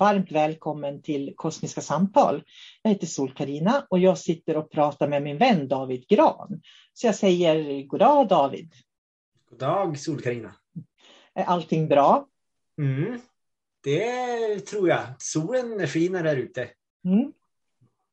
Varmt 0.00 0.32
välkommen 0.32 1.02
till 1.02 1.32
Kosmiska 1.36 1.80
samtal. 1.80 2.42
Jag 2.82 2.90
heter 2.90 3.06
sol 3.06 3.32
karina 3.32 3.86
och 3.90 3.98
jag 3.98 4.18
sitter 4.18 4.56
och 4.56 4.70
pratar 4.70 5.08
med 5.08 5.22
min 5.22 5.38
vän 5.38 5.68
David 5.68 6.08
Gran. 6.08 6.62
Så 6.92 7.06
jag 7.06 7.14
säger 7.14 7.86
god 7.86 8.00
dag 8.00 8.28
David. 8.28 8.72
God 9.50 9.58
dag 9.58 9.98
sol 9.98 10.20
karina 10.20 10.54
Är 11.34 11.44
allting 11.44 11.88
bra? 11.88 12.26
Mm, 12.78 13.20
det 13.84 14.60
tror 14.60 14.88
jag. 14.88 15.00
Solen 15.18 15.88
skiner 15.88 16.22
där 16.22 16.36
ute. 16.36 16.68
Mm. 17.04 17.32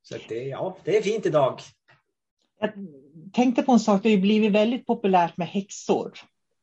Så 0.01 0.15
det, 0.29 0.43
ja, 0.43 0.77
det 0.83 0.97
är 0.97 1.01
fint 1.01 1.25
idag. 1.25 1.61
Jag 2.59 2.71
tänkte 3.33 3.63
på 3.63 3.71
en 3.71 3.79
sak, 3.79 4.03
det 4.03 4.11
har 4.11 4.21
blivit 4.21 4.51
väldigt 4.51 4.85
populärt 4.85 5.37
med 5.37 5.47
häxor 5.47 6.13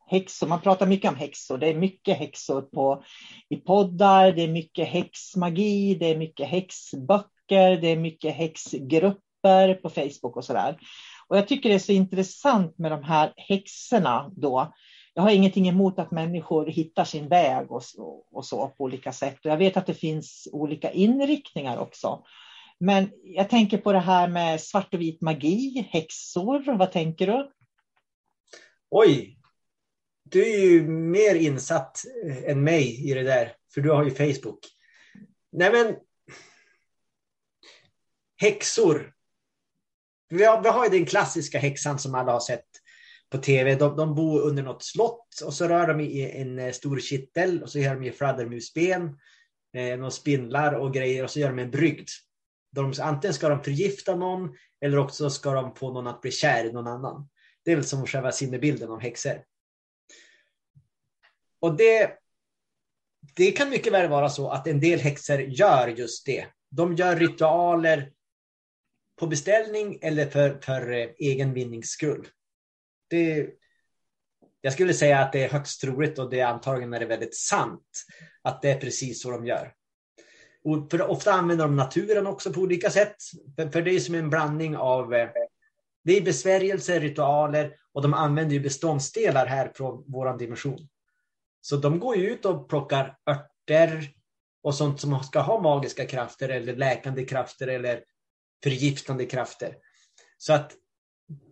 häxor. 0.06 0.47
Man 0.47 0.60
pratar 0.60 0.87
mycket 0.87 1.10
om 1.10 1.16
häxor. 1.16 1.59
Det 1.59 1.69
är 1.69 1.75
mycket 1.75 2.19
häxor 2.19 2.62
på, 2.62 3.04
i 3.48 3.56
poddar, 3.56 4.32
det 4.32 4.42
är 4.42 4.48
mycket 4.48 4.88
häxmagi, 4.88 5.94
det 5.94 6.06
är 6.06 6.16
mycket 6.16 6.48
häxböcker, 6.48 7.76
det 7.76 7.88
är 7.88 7.97
mycket 7.97 8.34
häxgrupper 8.34 9.75
på 9.75 9.91
Facebook 9.91 10.37
och 10.37 10.44
sådär. 10.44 10.78
Och 11.28 11.37
jag 11.37 11.48
tycker 11.48 11.69
det 11.69 11.75
är 11.75 11.78
så 11.78 11.93
intressant 11.93 12.78
med 12.78 12.93
de 12.93 13.03
här 13.03 13.32
häxorna 13.37 14.31
då. 14.37 14.72
Jag 15.14 15.22
har 15.22 15.31
ingenting 15.31 15.69
emot 15.69 15.98
att 15.98 16.10
människor 16.10 16.66
hittar 16.66 17.04
sin 17.04 17.28
väg 17.28 17.72
och, 17.72 17.82
och 18.32 18.44
så 18.44 18.69
på 18.69 18.84
olika 18.84 19.12
sätt. 19.12 19.38
Och 19.44 19.50
jag 19.50 19.56
vet 19.56 19.76
att 19.76 19.87
det 19.87 19.94
finns 19.94 20.48
olika 20.53 20.91
inriktningar 20.91 21.78
också. 21.78 22.22
Men 22.81 23.10
jag 23.25 23.50
tänker 23.50 23.78
på 23.78 23.93
det 23.93 23.98
här 23.98 24.28
med 24.28 24.60
svart 24.60 24.94
och 24.94 25.00
vit 25.00 25.20
magi, 25.20 25.88
häxor. 25.91 26.76
Vad 26.76 26.93
tänker 26.93 27.26
du? 27.26 27.50
Oj, 28.91 29.38
du 30.25 30.53
är 30.53 30.59
ju 30.59 30.89
mer 30.89 31.35
insatt 31.35 32.05
eh, 32.27 32.51
än 32.51 32.65
mig 32.65 33.11
i 33.11 33.15
det 33.15 33.23
där, 33.23 33.53
för 33.75 33.81
du 33.81 33.91
har 33.91 34.05
ju 34.05 34.11
Facebook. 34.11 34.59
Nej 35.53 35.73
men, 35.73 35.97
häxor. 38.37 39.12
Vi 40.29 40.45
har, 40.45 40.62
vi 40.62 40.69
har 40.69 40.85
ju 40.85 40.91
den 40.91 41.07
klassiska 41.07 41.59
häxan 41.59 41.99
som 41.99 42.15
alla 42.15 42.33
har 42.33 42.41
sett 42.41 42.67
på 43.31 43.39
tv. 43.39 43.75
De, 43.75 43.97
de 43.97 44.15
bor 44.15 44.41
under 44.41 44.62
något 44.62 44.83
slott 44.83 45.41
och 45.45 45.55
så 45.55 45.69
rör 45.69 45.87
de 45.87 46.01
i 46.01 46.41
en 46.41 46.59
eh, 46.59 46.73
stor 46.73 46.99
kittel 46.99 47.62
och 47.62 47.71
så 47.71 47.79
gör 47.79 47.95
de 47.95 48.05
i 48.05 48.12
fladdermusben, 48.12 49.19
eh, 49.77 49.97
några 49.97 50.11
spindlar 50.11 50.73
och 50.73 50.95
grejer 50.95 51.25
och 51.25 51.31
så 51.31 51.41
gör 51.41 51.49
de 51.49 51.59
en 51.59 51.71
brygd. 51.71 52.09
De, 52.73 52.93
antingen 53.01 53.35
ska 53.35 53.49
de 53.49 53.65
förgifta 53.65 54.17
någon 54.17 54.56
eller 54.81 54.99
också 54.99 55.31
ska 55.31 55.53
de 55.53 55.75
få 55.75 55.93
någon 55.93 56.06
att 56.06 56.20
bli 56.20 56.31
kär 56.31 56.65
i 56.65 56.73
någon 56.73 56.87
annan. 56.87 57.29
Det 57.65 57.73
är 57.73 57.77
väl 57.77 57.85
som 57.85 58.06
själva 58.06 58.32
sinnebilden 58.32 58.91
av 58.91 59.00
häxor. 59.00 59.43
Och 61.64 61.76
det, 61.76 62.11
det 63.37 63.52
kan 63.52 63.70
mycket 63.70 63.93
väl 63.93 64.11
vara 64.11 64.28
så 64.28 64.50
att 64.50 64.66
en 64.66 64.81
del 64.81 65.00
häxor 65.00 65.40
gör 65.40 65.88
just 65.88 66.26
det. 66.26 66.46
De 66.70 66.94
gör 66.94 67.16
ritualer 67.16 68.12
på 69.20 69.26
beställning 69.26 69.99
eller 70.02 70.26
för, 70.26 70.61
för 70.61 70.93
eh, 70.93 71.08
egen 71.19 71.55
vinnings 71.55 71.88
skull. 71.88 72.28
Det, 73.11 73.49
jag 74.61 74.72
skulle 74.72 74.94
säga 74.94 75.19
att 75.19 75.32
det 75.32 75.44
är 75.44 75.49
högst 75.49 75.81
troligt 75.81 76.19
och 76.19 76.31
det 76.31 76.40
är 76.40 76.46
antagligen 76.46 76.94
är 76.94 77.00
det 77.00 77.06
väldigt 77.06 77.37
sant 77.37 78.05
att 78.43 78.62
det 78.62 78.70
är 78.70 78.81
precis 78.81 79.22
så 79.22 79.31
de 79.31 79.46
gör. 79.46 79.72
Och 80.64 80.90
för 80.90 81.10
ofta 81.10 81.32
använder 81.32 81.64
de 81.64 81.76
naturen 81.76 82.26
också 82.26 82.52
på 82.52 82.60
olika 82.60 82.90
sätt. 82.90 83.17
För, 83.56 83.69
för 83.69 83.82
det 83.82 83.90
är 83.90 84.00
som 84.00 84.14
en 84.14 84.31
blandning 84.31 84.76
av 84.76 85.14
eh, 85.14 85.28
det 86.05 86.17
är 86.17 86.22
besvärjelser, 86.22 87.00
ritualer 87.00 87.76
och 87.93 88.02
de 88.02 88.14
använder 88.14 88.55
ju 88.55 88.60
beståndsdelar 88.60 89.46
här 89.46 89.72
från 89.75 90.05
vår 90.06 90.38
dimension. 90.38 90.88
Så 91.66 91.76
de 91.76 91.99
går 91.99 92.16
ju 92.16 92.31
ut 92.31 92.44
och 92.44 92.69
plockar 92.69 93.16
örter 93.31 94.14
och 94.62 94.75
sånt 94.75 95.00
som 95.00 95.22
ska 95.22 95.40
ha 95.40 95.61
magiska 95.61 96.06
krafter 96.06 96.49
eller 96.49 96.76
läkande 96.76 97.25
krafter 97.25 97.66
eller 97.66 98.05
förgiftande 98.62 99.26
krafter. 99.26 99.76
Så 100.38 100.52
att 100.52 100.72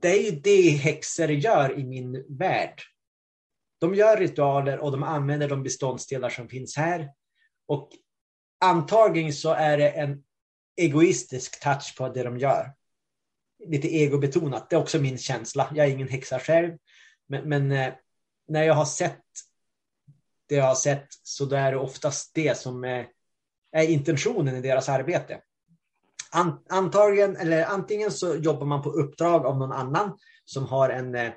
det 0.01 0.09
är 0.09 0.23
ju 0.23 0.41
det 0.41 0.71
häxor 0.71 1.31
gör 1.31 1.79
i 1.79 1.85
min 1.85 2.37
värld. 2.39 2.83
De 3.81 3.95
gör 3.95 4.17
ritualer 4.17 4.79
och 4.79 4.93
de 4.93 5.03
använder 5.03 5.49
de 5.49 5.63
beståndsdelar 5.63 6.31
som 6.31 6.49
finns 6.49 6.77
här. 6.77 7.11
Och 7.67 7.91
antagligen 8.61 9.33
så 9.33 9.53
är 9.53 9.79
det 9.79 9.91
en 9.91 10.25
egoistisk 10.77 11.63
touch 11.63 11.95
på 11.99 12.09
det 12.09 12.23
de 12.23 12.39
gör. 12.39 12.73
Lite 13.67 13.89
egobetonat, 13.89 14.71
det 14.71 14.77
är 14.77 14.81
också 14.81 14.99
min 14.99 15.19
känsla. 15.19 15.73
Jag 15.75 15.87
är 15.87 15.91
ingen 15.91 16.09
häxa 16.09 16.39
själv. 16.39 16.77
Men, 17.29 17.49
men 17.49 17.73
eh, 17.73 17.95
när 18.49 18.63
jag 18.63 18.75
har 18.75 18.85
sett 18.85 19.23
det 20.53 20.59
jag 20.59 20.65
har 20.65 20.75
sett 20.75 21.07
så 21.23 21.45
då 21.45 21.57
är 21.57 21.73
det 21.73 21.79
oftast 21.79 22.31
det 22.35 22.59
som 22.59 22.85
är, 22.85 23.09
är 23.73 23.89
intentionen 23.89 24.57
i 24.57 24.61
deras 24.61 24.89
arbete. 24.89 25.41
Antagligen, 26.69 27.37
eller 27.37 27.65
antingen 27.65 28.11
så 28.11 28.37
jobbar 28.37 28.67
man 28.67 28.83
på 28.83 28.91
uppdrag 28.91 29.47
av 29.47 29.59
någon 29.59 29.73
annan 29.73 30.19
som 30.45 30.67
har 30.67 30.91
en, 30.91 31.15
eh, 31.15 31.33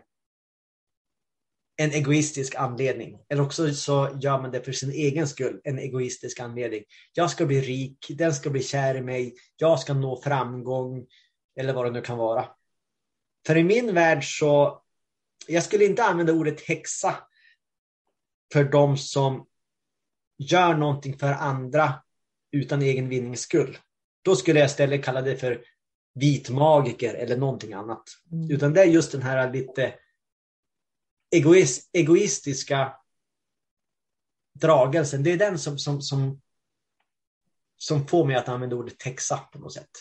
en 1.78 1.92
egoistisk 1.92 2.56
anledning. 2.56 3.20
Eller 3.30 3.44
också 3.44 3.74
så 3.74 4.10
gör 4.22 4.42
man 4.42 4.52
det 4.52 4.62
för 4.62 4.72
sin 4.72 4.92
egen 4.92 5.28
skull, 5.28 5.62
en 5.64 5.80
egoistisk 5.80 6.40
anledning. 6.40 6.84
Jag 7.14 7.30
ska 7.30 7.46
bli 7.46 7.62
rik, 7.62 8.06
den 8.10 8.34
ska 8.34 8.50
bli 8.50 8.64
kär 8.64 8.96
i 8.96 9.02
mig, 9.02 9.36
jag 9.56 9.80
ska 9.80 9.94
nå 9.94 10.22
framgång 10.22 11.06
eller 11.60 11.74
vad 11.74 11.86
det 11.86 11.92
nu 11.92 12.02
kan 12.02 12.18
vara. 12.18 12.46
För 13.48 13.58
i 13.58 13.64
min 13.64 13.94
värld 13.94 14.40
så, 14.40 14.82
jag 15.48 15.64
skulle 15.64 15.86
inte 15.86 16.04
använda 16.04 16.34
ordet 16.34 16.62
häxa 16.62 17.16
för 18.54 18.64
de 18.64 18.98
som 18.98 19.48
gör 20.38 20.74
någonting 20.74 21.18
för 21.18 21.32
andra 21.32 22.04
utan 22.52 22.82
egen 22.82 23.10
vinnings 23.10 23.42
skull. 23.42 23.78
Då 24.22 24.36
skulle 24.36 24.60
jag 24.60 24.68
istället 24.68 25.06
kalla 25.06 25.22
det 25.22 25.38
för 25.38 25.66
vitmagiker 26.14 27.14
eller 27.14 27.38
någonting 27.38 27.74
annat. 27.74 28.04
Mm. 28.32 28.52
Utan 28.52 28.74
det 28.74 28.82
är 28.82 28.86
just 28.86 29.12
den 29.12 29.22
här 29.22 29.54
lite 29.54 29.94
egoist, 31.32 31.90
egoistiska 31.94 32.96
dragelsen. 34.54 35.24
Det 35.24 35.32
är 35.32 35.38
den 35.38 35.60
som, 35.60 35.78
som, 35.78 36.02
som, 36.02 36.42
som 37.78 38.08
får 38.08 38.26
mig 38.26 38.36
att 38.36 38.50
använda 38.50 38.76
ordet 38.76 39.00
texa 39.00 39.38
på 39.38 39.60
något 39.60 39.74
sätt. 39.74 39.92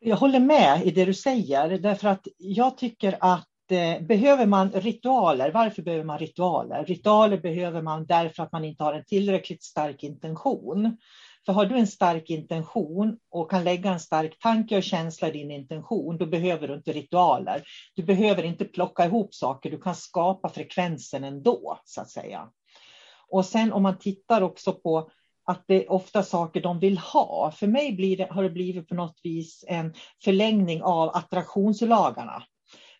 Jag 0.00 0.16
håller 0.16 0.40
med 0.40 0.86
i 0.86 0.90
det 0.90 1.04
du 1.04 1.14
säger, 1.14 1.78
därför 1.78 2.08
att 2.08 2.28
jag 2.36 2.78
tycker 2.78 3.18
att 3.20 3.48
eh, 3.72 4.00
behöver 4.00 4.46
man 4.46 4.72
ritualer, 4.72 5.52
varför 5.52 5.82
behöver 5.82 6.04
man 6.04 6.18
ritualer? 6.18 6.84
Ritualer 6.84 7.38
behöver 7.38 7.82
man 7.82 8.06
därför 8.06 8.42
att 8.42 8.52
man 8.52 8.64
inte 8.64 8.84
har 8.84 8.94
en 8.94 9.04
tillräckligt 9.04 9.62
stark 9.62 10.02
intention. 10.02 10.96
För 11.46 11.52
har 11.52 11.66
du 11.66 11.78
en 11.78 11.86
stark 11.86 12.30
intention 12.30 13.18
och 13.30 13.50
kan 13.50 13.64
lägga 13.64 13.90
en 13.90 14.00
stark 14.00 14.38
tanke 14.38 14.76
och 14.76 14.82
känsla 14.82 15.28
i 15.28 15.30
din 15.30 15.50
intention, 15.50 16.18
då 16.18 16.26
behöver 16.26 16.68
du 16.68 16.74
inte 16.74 16.92
ritualer. 16.92 17.62
Du 17.94 18.02
behöver 18.02 18.42
inte 18.42 18.64
plocka 18.64 19.04
ihop 19.04 19.34
saker, 19.34 19.70
du 19.70 19.80
kan 19.80 19.94
skapa 19.94 20.48
frekvensen 20.48 21.24
ändå, 21.24 21.80
så 21.84 22.00
att 22.00 22.10
säga. 22.10 22.48
Och 23.28 23.44
sen 23.44 23.72
om 23.72 23.82
man 23.82 23.98
tittar 23.98 24.42
också 24.42 24.72
på 24.72 25.10
att 25.44 25.64
det 25.66 25.84
är 25.84 25.92
ofta 25.92 26.22
saker 26.22 26.62
de 26.62 26.78
vill 26.78 26.98
ha. 26.98 27.52
För 27.56 27.66
mig 27.66 27.92
blir 27.92 28.16
det, 28.16 28.28
har 28.30 28.42
det 28.42 28.50
blivit 28.50 28.88
på 28.88 28.94
något 28.94 29.20
vis 29.22 29.64
en 29.68 29.94
förlängning 30.24 30.82
av 30.82 31.08
attraktionslagarna. 31.08 32.42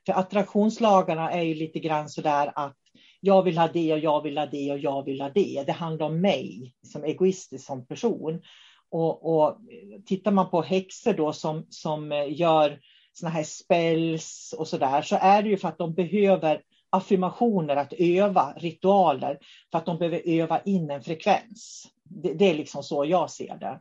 För 0.08 0.12
attraktionslagarna 0.12 1.32
är 1.32 1.42
ju 1.42 1.54
lite 1.54 1.78
grann 1.78 2.08
så 2.08 2.20
där 2.20 2.52
att 2.54 2.76
jag 3.20 3.42
vill 3.42 3.58
ha 3.58 3.68
det 3.68 3.92
och 3.92 3.98
jag 3.98 4.22
vill 4.22 4.38
ha 4.38 4.46
det 4.46 4.72
och 4.72 4.78
jag 4.78 5.04
vill 5.04 5.20
ha 5.20 5.28
det. 5.28 5.64
Det 5.66 5.72
handlar 5.72 6.06
om 6.06 6.20
mig 6.20 6.74
som 6.82 7.04
egoistisk 7.04 7.66
som 7.66 7.86
person. 7.86 8.42
Och, 8.90 9.36
och 9.36 9.58
tittar 10.06 10.30
man 10.30 10.50
på 10.50 10.62
häxor 10.62 11.12
då 11.12 11.32
som, 11.32 11.66
som 11.70 12.26
gör 12.28 12.80
såna 13.12 13.30
här 13.30 13.42
spells 13.42 14.54
och 14.58 14.68
så 14.68 14.78
där 14.78 15.02
så 15.02 15.16
är 15.20 15.42
det 15.42 15.48
ju 15.48 15.56
för 15.56 15.68
att 15.68 15.78
de 15.78 15.94
behöver 15.94 16.62
affirmationer 16.90 17.76
att 17.76 17.92
öva, 17.92 18.52
ritualer, 18.56 19.38
för 19.70 19.78
att 19.78 19.86
de 19.86 19.98
behöver 19.98 20.22
öva 20.24 20.60
in 20.60 20.90
en 20.90 21.02
frekvens. 21.02 21.86
Det, 22.04 22.34
det, 22.34 22.50
är 22.50 22.54
liksom 22.54 22.82
så 22.82 23.04
jag 23.04 23.30
ser 23.30 23.56
det. 23.56 23.80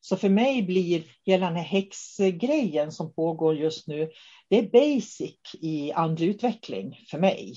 Så 0.00 0.16
för 0.16 0.28
mig 0.28 0.62
blir 0.62 1.04
hela 1.24 1.46
den 1.46 1.56
här 1.56 1.62
häxgrejen 1.62 2.92
som 2.92 3.14
pågår 3.14 3.56
just 3.56 3.88
nu, 3.88 4.10
det 4.48 4.58
är 4.58 4.70
basic 4.70 5.40
i 5.60 5.92
andlig 5.92 6.28
utveckling 6.28 7.04
för 7.10 7.18
mig. 7.18 7.56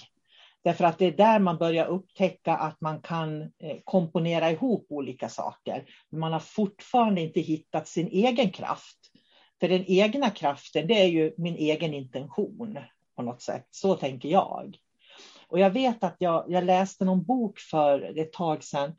Därför 0.64 0.84
att 0.84 0.98
det 0.98 1.06
är 1.06 1.12
där 1.12 1.40
man 1.40 1.58
börjar 1.58 1.86
upptäcka 1.86 2.56
att 2.56 2.82
man 2.82 3.02
kan 3.02 3.42
eh, 3.42 3.78
komponera 3.84 4.52
ihop 4.52 4.88
olika 4.90 5.30
saker. 5.30 5.86
Men 6.10 6.20
man 6.20 6.34
har 6.34 6.40
fortfarande 6.40 7.22
inte 7.22 7.40
hittat 7.40 7.88
sin 7.88 8.08
egen 8.08 8.52
kraft. 8.52 8.98
För 9.60 9.68
den 9.68 9.86
egna 9.88 10.30
kraften, 10.30 10.88
det 10.88 11.02
är 11.02 11.08
ju 11.08 11.34
min 11.38 11.56
egen 11.56 11.94
intention 11.94 12.80
på 13.16 13.22
något 13.22 13.42
sätt. 13.42 13.68
Så 13.72 13.96
tänker 13.96 14.30
jag. 14.30 14.78
Och 15.48 15.60
jag 15.60 15.70
vet 15.70 16.04
att 16.04 16.16
jag, 16.20 16.46
jag 16.48 16.64
läste 16.64 17.06
någon 17.06 17.24
bok 17.24 17.60
för 17.60 18.20
ett 18.20 18.34
tag 18.34 18.64
sedan. 18.64 18.96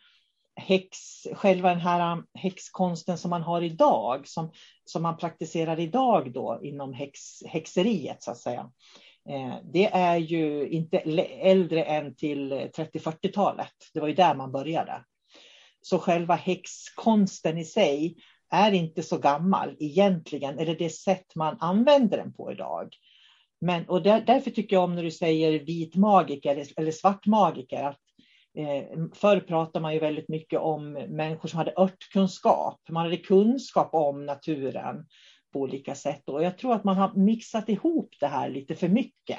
Häx, 0.57 0.99
själva 1.35 1.69
den 1.69 1.81
här 1.81 2.13
um, 2.13 2.27
häxkonsten 2.35 3.19
som 3.19 3.31
man 3.31 3.43
har 3.43 3.63
idag, 3.63 4.29
som, 4.29 4.53
som 4.85 5.03
man 5.03 5.17
praktiserar 5.17 5.81
idag 5.81 6.33
då 6.33 6.61
inom 6.63 6.93
häx, 6.93 7.21
häxeriet 7.47 8.23
så 8.23 8.31
att 8.31 8.39
säga. 8.39 8.71
Eh, 9.31 9.57
det 9.73 9.87
är 9.87 10.17
ju 10.17 10.69
inte 10.69 10.99
äldre 10.99 11.83
än 11.83 12.15
till 12.15 12.53
30-40-talet. 12.53 13.73
Det 13.95 14.01
var 14.01 14.09
ju 14.09 14.15
där 14.15 14.35
man 14.35 14.53
började. 14.53 15.05
Så 15.81 15.99
själva 15.99 16.35
häxkonsten 16.35 17.59
i 17.59 17.65
sig 17.65 18.17
är 18.51 18.73
inte 18.73 19.03
så 19.03 19.19
gammal 19.19 19.77
egentligen, 19.79 20.59
eller 20.59 20.77
det 20.77 20.91
sätt 20.91 21.35
man 21.35 21.57
använder 21.61 22.19
den 22.19 22.33
på 22.33 22.53
idag. 22.53 22.89
Men, 23.61 23.89
och 23.89 24.03
där, 24.03 24.21
därför 24.21 24.51
tycker 24.51 24.77
jag 24.77 24.85
om 24.85 24.95
när 24.95 25.03
du 25.03 25.11
säger 25.11 25.59
vit 25.59 25.97
magiker 25.97 26.65
eller, 26.77 26.93
svart 26.93 27.27
magiker, 27.27 27.83
att 27.83 28.01
Eh, 28.59 28.85
förr 29.15 29.41
pratade 29.41 29.83
man 29.83 29.95
ju 29.95 30.01
väldigt 30.01 30.29
mycket 30.29 30.61
om 30.61 30.93
människor 30.93 31.49
som 31.49 31.59
hade 31.59 31.75
örtkunskap. 31.77 32.81
Man 32.89 33.05
hade 33.05 33.17
kunskap 33.17 33.95
om 33.95 34.27
naturen 34.27 35.07
på 35.53 35.61
olika 35.61 35.95
sätt. 35.95 36.29
Och 36.29 36.43
jag 36.43 36.59
tror 36.59 36.75
att 36.75 36.85
man 36.85 36.97
har 36.97 37.15
mixat 37.15 37.69
ihop 37.69 38.15
det 38.21 38.27
här 38.27 38.49
lite 38.49 38.75
för 38.75 38.89
mycket. 38.89 39.39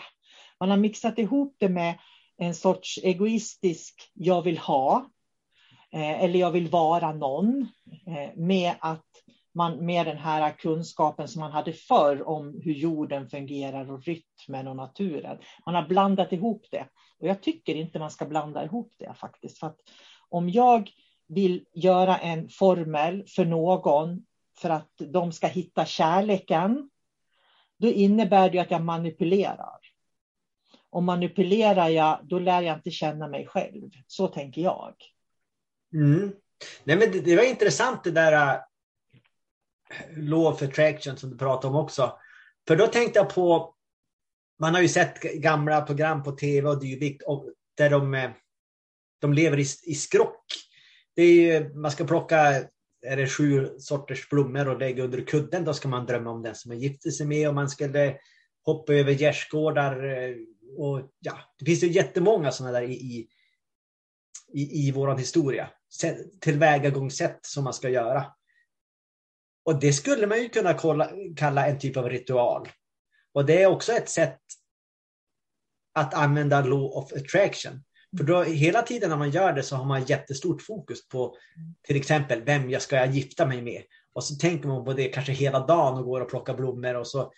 Man 0.59 0.69
har 0.69 0.77
mixat 0.77 1.19
ihop 1.19 1.55
det 1.59 1.69
med 1.69 1.99
en 2.37 2.55
sorts 2.55 2.99
egoistisk 3.03 4.11
jag 4.13 4.41
vill 4.41 4.57
ha 4.57 5.05
eh, 5.93 6.23
eller 6.23 6.39
jag 6.39 6.51
vill 6.51 6.67
vara 6.67 7.13
någon 7.13 7.67
eh, 8.07 8.35
med 8.35 8.73
att 8.79 9.05
man 9.53 9.85
med 9.85 10.05
den 10.05 10.17
här 10.17 10.51
kunskapen 10.51 11.27
som 11.27 11.39
man 11.39 11.51
hade 11.51 11.73
förr 11.73 12.27
om 12.27 12.61
hur 12.63 12.73
jorden 12.73 13.29
fungerar 13.29 13.91
och 13.91 14.03
rytmen 14.03 14.67
och 14.67 14.75
naturen. 14.75 15.37
Man 15.65 15.75
har 15.75 15.87
blandat 15.87 16.31
ihop 16.31 16.65
det 16.71 16.87
och 17.19 17.27
jag 17.27 17.41
tycker 17.41 17.75
inte 17.75 17.99
man 17.99 18.11
ska 18.11 18.25
blanda 18.25 18.63
ihop 18.63 18.93
det 18.97 19.13
faktiskt. 19.13 19.59
För 19.59 19.67
att 19.67 19.77
om 20.29 20.49
jag 20.49 20.89
vill 21.27 21.65
göra 21.73 22.17
en 22.17 22.49
formel 22.49 23.23
för 23.27 23.45
någon 23.45 24.25
för 24.57 24.69
att 24.69 24.93
de 24.97 25.31
ska 25.31 25.47
hitta 25.47 25.85
kärleken, 25.85 26.89
då 27.77 27.87
innebär 27.87 28.49
det 28.49 28.59
att 28.59 28.71
jag 28.71 28.81
manipulerar. 28.81 29.79
Och 30.89 31.03
manipulerar 31.03 31.87
jag, 31.87 32.19
då 32.23 32.39
lär 32.39 32.61
jag 32.61 32.77
inte 32.77 32.91
känna 32.91 33.27
mig 33.27 33.47
själv. 33.47 33.89
Så 34.07 34.27
tänker 34.27 34.61
jag. 34.61 34.95
Mm. 35.93 36.33
Nej, 36.83 36.97
men 36.97 37.11
det, 37.11 37.19
det, 37.19 37.35
var 37.35 37.43
intressant 37.43 38.03
det 38.03 38.11
där 38.11 38.53
äh, 38.53 38.61
law 40.15 40.53
of 40.53 40.61
attraction 40.61 41.17
som 41.17 41.29
du 41.29 41.37
pratade 41.37 41.67
om 41.67 41.83
också. 41.83 42.19
För 42.67 42.75
då 42.75 42.87
tänkte 42.87 43.19
jag 43.19 43.29
på, 43.29 43.75
man 44.59 44.73
har 44.73 44.81
ju 44.81 44.87
sett 44.87 45.21
gamla 45.21 45.81
program 45.81 46.23
på 46.23 46.31
tv 46.31 46.69
och 46.69 46.79
dylikt 46.79 47.23
där 47.77 47.89
de, 47.89 48.13
eh, 48.13 48.31
de 49.21 49.33
lever 49.33 49.59
i, 49.59 49.65
i 49.83 49.95
skrock. 49.95 50.45
Det 51.15 51.51
är, 51.51 51.69
man 51.73 51.91
ska 51.91 52.05
plocka 52.05 52.63
är 53.01 53.17
det 53.17 53.27
sju 53.27 53.69
sorters 53.79 54.29
blommor 54.29 54.67
och 54.67 54.79
lägga 54.79 55.03
under 55.03 55.21
kudden, 55.21 55.65
då 55.65 55.73
ska 55.73 55.87
man 55.87 56.05
drömma 56.05 56.29
om 56.29 56.41
den 56.41 56.55
som 56.55 56.69
man 56.69 56.79
gifte 56.79 57.11
sig 57.11 57.25
med 57.25 57.47
och 57.47 57.55
man 57.55 57.69
skulle 57.69 58.17
hoppa 58.65 58.93
över 58.93 59.11
gärdsgårdar. 59.11 60.03
Eh, 60.03 60.35
och, 60.77 61.11
ja, 61.19 61.37
det 61.59 61.65
finns 61.65 61.83
ju 61.83 61.87
jättemånga 61.87 62.51
sådana 62.51 62.79
där 62.79 62.87
i, 62.87 62.93
i, 62.93 63.27
i, 64.53 64.87
i 64.87 64.91
vår 64.91 65.17
historia. 65.17 65.69
Tillvägagångssätt 66.39 67.39
som 67.41 67.63
man 67.63 67.73
ska 67.73 67.89
göra. 67.89 68.25
Och 69.63 69.79
det 69.79 69.93
skulle 69.93 70.27
man 70.27 70.41
ju 70.41 70.49
kunna 70.49 70.73
kolla, 70.73 71.09
kalla 71.37 71.67
en 71.67 71.79
typ 71.79 71.97
av 71.97 72.09
ritual. 72.09 72.69
Och 73.33 73.45
det 73.45 73.61
är 73.61 73.67
också 73.67 73.91
ett 73.91 74.09
sätt 74.09 74.39
att 75.93 76.13
använda 76.13 76.61
law 76.61 76.97
of 76.97 77.13
attraction. 77.13 77.83
För 78.17 78.23
då, 78.23 78.43
hela 78.43 78.81
tiden 78.81 79.09
när 79.09 79.17
man 79.17 79.31
gör 79.31 79.53
det 79.53 79.63
så 79.63 79.75
har 79.75 79.85
man 79.85 80.03
jättestort 80.05 80.61
fokus 80.61 81.07
på 81.07 81.35
till 81.87 81.95
exempel 81.95 82.41
vem 82.41 82.69
jag 82.69 82.81
ska 82.81 82.95
jag 82.95 83.11
gifta 83.11 83.45
mig 83.45 83.61
med. 83.61 83.83
Och 84.13 84.23
så 84.23 84.35
tänker 84.35 84.67
man 84.67 84.85
på 84.85 84.93
det 84.93 85.07
kanske 85.07 85.31
hela 85.31 85.59
dagen 85.59 85.97
och 85.97 86.05
går 86.05 86.21
och 86.21 86.29
plockar 86.29 86.53
blommor 86.53 86.95
och 86.95 87.07
så 87.07 87.31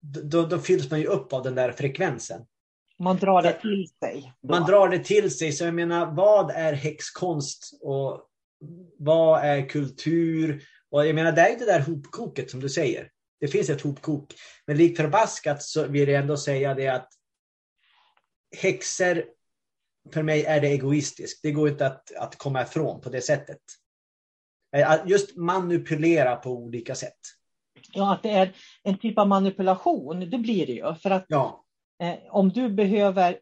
då, 0.00 0.46
då 0.46 0.58
fylls 0.58 0.90
man 0.90 1.00
ju 1.00 1.06
upp 1.06 1.32
av 1.32 1.42
den 1.42 1.54
där 1.54 1.72
frekvensen. 1.72 2.46
Man 2.98 3.16
drar 3.16 3.42
det 3.42 3.60
till 3.60 3.88
sig. 4.04 4.32
Då. 4.42 4.48
Man 4.48 4.66
drar 4.66 4.88
det 4.88 4.98
till 4.98 5.38
sig. 5.38 5.52
Så 5.52 5.64
jag 5.64 5.74
menar, 5.74 6.14
vad 6.14 6.50
är 6.50 6.72
häxkonst 6.72 7.78
och 7.82 8.20
vad 8.98 9.44
är 9.44 9.68
kultur 9.68 10.62
Och 10.90 11.06
jag 11.06 11.14
menar, 11.14 11.32
det 11.32 11.40
är 11.40 11.50
ju 11.50 11.56
det 11.56 11.66
där 11.66 11.80
hopkoket 11.80 12.50
som 12.50 12.60
du 12.60 12.68
säger. 12.68 13.10
Det 13.40 13.48
finns 13.48 13.70
ett 13.70 13.80
hopkok. 13.80 14.34
Men 14.66 14.76
likt 14.76 14.96
förbaskat 14.96 15.62
så 15.62 15.86
vill 15.86 16.08
jag 16.08 16.20
ändå 16.20 16.36
säga 16.36 16.74
det 16.74 16.88
att 16.88 17.08
häxor, 18.56 19.24
för 20.12 20.22
mig 20.22 20.44
är 20.44 20.60
det 20.60 20.68
egoistiskt. 20.68 21.42
Det 21.42 21.52
går 21.52 21.68
inte 21.68 21.86
att, 21.86 22.16
att 22.16 22.36
komma 22.36 22.62
ifrån 22.62 23.00
på 23.00 23.10
det 23.10 23.20
sättet. 23.20 23.60
Just 25.06 25.36
manipulera 25.36 26.36
på 26.36 26.50
olika 26.50 26.94
sätt. 26.94 27.18
Ja, 27.92 28.14
att 28.14 28.22
det 28.22 28.30
är 28.30 28.52
en 28.82 28.98
typ 28.98 29.18
av 29.18 29.28
manipulation, 29.28 30.30
det 30.30 30.38
blir 30.38 30.66
det 30.66 30.72
ju. 30.72 30.94
För 30.94 31.10
att 31.10 31.24
ja. 31.28 31.64
eh, 32.02 32.14
om 32.30 32.48
du 32.48 32.68
behöver 32.68 33.38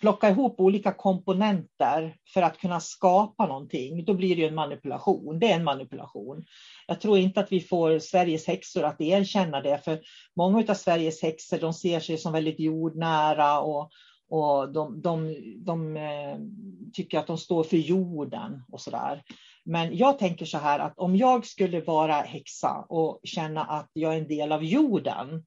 plocka 0.00 0.28
ihop 0.30 0.60
olika 0.60 0.92
komponenter 0.92 2.16
för 2.34 2.42
att 2.42 2.58
kunna 2.58 2.80
skapa 2.80 3.46
någonting, 3.46 4.04
då 4.04 4.14
blir 4.14 4.36
det 4.36 4.46
en 4.46 4.54
manipulation. 4.54 5.38
Det 5.38 5.50
är 5.50 5.56
en 5.56 5.64
manipulation. 5.64 6.44
Jag 6.86 7.00
tror 7.00 7.18
inte 7.18 7.40
att 7.40 7.52
vi 7.52 7.60
får 7.60 7.98
Sveriges 7.98 8.46
häxor 8.46 8.84
att 8.84 9.00
erkänna 9.00 9.60
det, 9.60 9.78
för 9.84 10.00
många 10.36 10.64
av 10.68 10.74
Sveriges 10.74 11.22
häxor 11.22 11.58
de 11.58 11.72
ser 11.72 12.00
sig 12.00 12.18
som 12.18 12.32
väldigt 12.32 12.60
jordnära 12.60 13.60
och, 13.60 13.90
och 14.28 14.72
de, 14.72 15.00
de, 15.02 15.34
de 15.64 15.94
de 15.94 16.90
tycker 16.92 17.18
att 17.18 17.26
de 17.26 17.38
står 17.38 17.64
för 17.64 17.76
jorden 17.76 18.62
och 18.72 18.80
så 18.80 18.90
där. 18.90 19.22
Men 19.64 19.96
jag 19.96 20.18
tänker 20.18 20.46
så 20.46 20.58
här 20.58 20.78
att 20.78 20.98
om 20.98 21.16
jag 21.16 21.46
skulle 21.46 21.80
vara 21.80 22.14
häxa 22.14 22.86
och 22.88 23.20
känna 23.24 23.64
att 23.64 23.90
jag 23.92 24.14
är 24.14 24.18
en 24.18 24.28
del 24.28 24.52
av 24.52 24.64
jorden, 24.64 25.44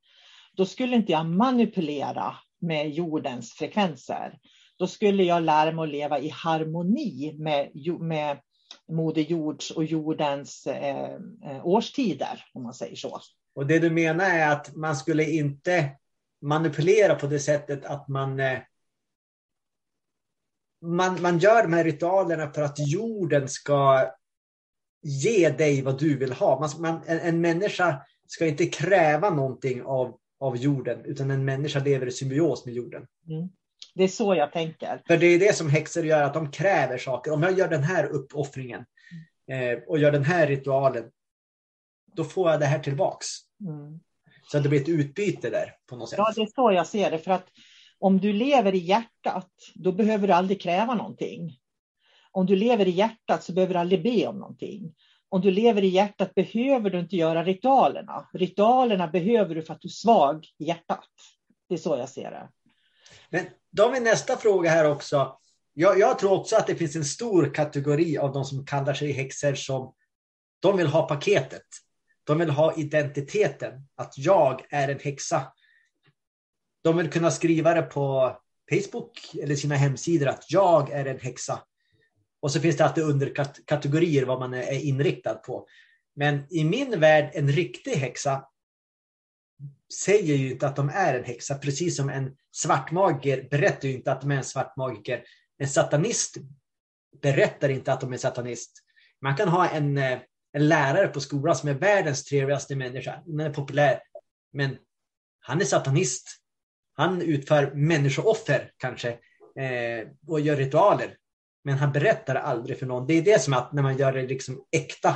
då 0.55 0.65
skulle 0.65 0.95
inte 0.95 1.11
jag 1.11 1.25
manipulera 1.25 2.35
med 2.61 2.89
jordens 2.89 3.53
frekvenser. 3.53 4.39
Då 4.77 4.87
skulle 4.87 5.23
jag 5.23 5.43
lära 5.43 5.71
mig 5.71 5.83
att 5.83 5.89
leva 5.89 6.19
i 6.19 6.29
harmoni 6.29 7.35
med, 7.37 7.71
med 7.99 8.37
Moder 8.91 9.21
Jords 9.21 9.71
och 9.71 9.83
jordens 9.83 10.67
eh, 10.67 11.13
eh, 11.45 11.65
årstider, 11.65 12.45
om 12.53 12.63
man 12.63 12.73
säger 12.73 12.95
så. 12.95 13.19
Och 13.55 13.67
det 13.67 13.79
du 13.79 13.89
menar 13.89 14.25
är 14.25 14.51
att 14.51 14.75
man 14.75 14.95
skulle 14.95 15.31
inte 15.31 15.91
manipulera 16.41 17.15
på 17.15 17.27
det 17.27 17.39
sättet 17.39 17.85
att 17.85 18.07
man 18.07 18.39
eh, 18.39 18.59
man, 20.81 21.21
man 21.21 21.39
gör 21.39 21.63
de 21.63 21.73
här 21.73 21.83
ritualerna 21.83 22.53
för 22.53 22.61
att 22.61 22.87
jorden 22.87 23.49
ska 23.49 24.11
ge 25.03 25.49
dig 25.49 25.81
vad 25.81 25.99
du 25.99 26.17
vill 26.17 26.33
ha. 26.33 26.59
Man, 26.59 26.69
man, 26.79 27.01
en, 27.05 27.19
en 27.19 27.41
människa 27.41 28.01
ska 28.27 28.47
inte 28.47 28.65
kräva 28.65 29.29
någonting 29.29 29.83
av, 29.83 30.17
av 30.41 30.57
jorden, 30.57 31.05
utan 31.05 31.31
en 31.31 31.45
människa 31.45 31.79
lever 31.79 32.07
i 32.07 32.11
symbios 32.11 32.65
med 32.65 32.73
jorden. 32.73 33.07
Mm. 33.29 33.49
Det 33.95 34.03
är 34.03 34.07
så 34.07 34.35
jag 34.35 34.51
tänker. 34.51 35.01
För 35.07 35.17
det 35.17 35.25
är 35.25 35.39
det 35.39 35.55
som 35.55 35.69
häxor 35.69 36.05
gör, 36.05 36.23
att 36.23 36.33
de 36.33 36.51
kräver 36.51 36.97
saker. 36.97 37.31
Om 37.31 37.43
jag 37.43 37.57
gör 37.57 37.67
den 37.67 37.83
här 37.83 38.05
uppoffringen 38.05 38.85
eh, 39.51 39.79
och 39.87 39.99
gör 39.99 40.11
den 40.11 40.23
här 40.23 40.47
ritualen, 40.47 41.11
då 42.15 42.23
får 42.23 42.51
jag 42.51 42.59
det 42.59 42.65
här 42.65 42.79
tillbaks. 42.79 43.27
Mm. 43.61 43.99
Så 44.51 44.59
det 44.59 44.69
blir 44.69 44.81
ett 44.81 44.89
utbyte 44.89 45.49
där 45.49 45.75
på 45.89 45.95
något 45.95 46.09
sätt. 46.09 46.17
Ja, 46.17 46.33
det 46.35 46.41
är 46.41 46.49
så 46.55 46.71
jag 46.71 46.87
ser 46.87 47.11
det. 47.11 47.19
För 47.19 47.31
att 47.31 47.47
om 47.99 48.19
du 48.19 48.33
lever 48.33 48.75
i 48.75 48.77
hjärtat, 48.77 49.51
då 49.75 49.91
behöver 49.91 50.27
du 50.27 50.33
aldrig 50.33 50.61
kräva 50.61 50.95
någonting. 50.95 51.57
Om 52.31 52.45
du 52.45 52.55
lever 52.55 52.87
i 52.87 52.91
hjärtat 52.91 53.43
så 53.43 53.53
behöver 53.53 53.73
du 53.73 53.79
aldrig 53.79 54.03
be 54.03 54.27
om 54.27 54.39
någonting. 54.39 54.93
Om 55.33 55.41
du 55.41 55.51
lever 55.51 55.83
i 55.83 55.87
hjärtat 55.87 56.35
behöver 56.35 56.89
du 56.89 56.99
inte 56.99 57.15
göra 57.15 57.43
ritualerna. 57.43 58.29
Ritualerna 58.33 59.07
behöver 59.07 59.55
du 59.55 59.61
för 59.61 59.73
att 59.73 59.81
du 59.81 59.87
är 59.87 59.91
svag 59.91 60.47
i 60.57 60.65
hjärtat. 60.65 61.05
Det 61.69 61.75
är 61.75 61.77
så 61.77 61.97
jag 61.97 62.09
ser 62.09 62.31
det. 62.31 62.49
Men 63.29 63.45
då 63.71 63.83
har 63.83 63.91
vi 63.91 63.99
nästa 63.99 64.37
fråga 64.37 64.69
här 64.69 64.91
också. 64.91 65.37
Jag, 65.73 65.99
jag, 65.99 66.19
tror 66.19 66.31
också 66.31 66.55
att 66.55 66.67
det 66.67 66.75
finns 66.75 66.95
en 66.95 67.05
stor 67.05 67.53
kategori 67.53 68.17
av 68.17 68.33
de 68.33 68.45
som 68.45 68.65
kallar 68.65 68.93
sig 68.93 69.11
häxor 69.11 69.55
som 69.55 69.93
de 70.59 70.77
vill 70.77 70.87
ha 70.87 71.07
paketet. 71.07 71.65
De 72.23 72.39
vill 72.39 72.49
ha 72.49 72.75
identiteten, 72.75 73.87
att 73.95 74.17
jag 74.17 74.65
är 74.69 74.89
en 74.89 74.99
häxa. 74.99 75.53
De 76.83 76.97
vill 76.97 77.09
kunna 77.09 77.31
skriva 77.31 77.73
det 77.73 77.81
på 77.81 78.37
Facebook 78.71 79.35
eller 79.43 79.55
sina 79.55 79.75
hemsidor 79.75 80.27
att 80.27 80.51
jag 80.51 80.89
är 80.91 81.05
en 81.05 81.19
häxa. 81.19 81.59
Och 82.41 82.51
så 82.51 82.59
finns 82.59 82.77
det 82.77 82.85
alltid 82.85 83.03
underkategorier 83.03 84.25
vad 84.25 84.39
man 84.39 84.53
är 84.53 84.85
inriktad 84.85 85.35
på. 85.35 85.67
Men 86.15 86.45
i 86.49 86.63
min 86.63 86.99
värld, 86.99 87.31
en 87.33 87.51
riktig 87.51 87.91
häxa 87.91 88.45
säger 90.05 90.35
ju 90.35 90.51
inte 90.51 90.67
att 90.67 90.75
de 90.75 90.89
är 90.89 91.13
en 91.13 91.23
häxa, 91.23 91.55
precis 91.55 91.95
som 91.97 92.09
en 92.09 92.35
svartmagiker 92.51 93.47
berättar 93.51 93.87
ju 93.87 93.93
inte 93.93 94.11
att 94.11 94.21
de 94.21 94.31
är 94.31 94.35
en 94.35 94.43
svartmagiker. 94.43 95.23
En 95.57 95.67
satanist 95.67 96.37
berättar 97.21 97.69
inte 97.69 97.93
att 97.93 98.01
de 98.01 98.13
är 98.13 98.17
satanist. 98.17 98.71
Man 99.21 99.35
kan 99.35 99.47
ha 99.47 99.69
en, 99.69 99.97
eh, 99.97 100.19
en 100.53 100.67
lärare 100.67 101.07
på 101.07 101.19
skolan 101.19 101.55
som 101.55 101.69
är 101.69 101.73
världens 101.73 102.23
trevligaste 102.23 102.75
människa. 102.75 103.23
Den 103.25 103.39
är 103.39 103.53
populär. 103.53 104.01
Men 104.53 104.77
han 105.39 105.61
är 105.61 105.65
satanist. 105.65 106.29
Han 106.93 107.21
utför 107.21 107.71
människooffer 107.73 108.71
kanske 108.77 109.09
eh, 109.59 110.07
och 110.27 110.39
gör 110.39 110.55
ritualer. 110.55 111.17
Men 111.63 111.77
han 111.77 111.91
berättar 111.91 112.35
aldrig 112.35 112.79
för 112.79 112.85
någon. 112.85 113.07
Det 113.07 113.13
är 113.13 113.21
det 113.21 113.41
som 113.41 113.53
att 113.53 113.73
när 113.73 113.83
man 113.83 113.97
gör 113.97 114.13
det 114.13 114.27
liksom 114.27 114.65
äkta 114.71 115.15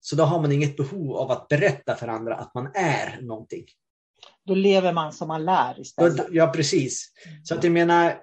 så 0.00 0.16
då 0.16 0.24
har 0.24 0.40
man 0.40 0.52
inget 0.52 0.76
behov 0.76 1.16
av 1.16 1.30
att 1.30 1.48
berätta 1.48 1.96
för 1.96 2.08
andra 2.08 2.34
att 2.34 2.54
man 2.54 2.70
är 2.74 3.20
någonting. 3.20 3.64
Då 4.44 4.54
lever 4.54 4.92
man 4.92 5.12
som 5.12 5.28
man 5.28 5.44
lär 5.44 5.80
istället. 5.80 6.26
Ja, 6.30 6.46
precis. 6.46 7.12
Så 7.44 7.54
att 7.54 7.64
jag 7.64 7.72
menar, 7.72 8.20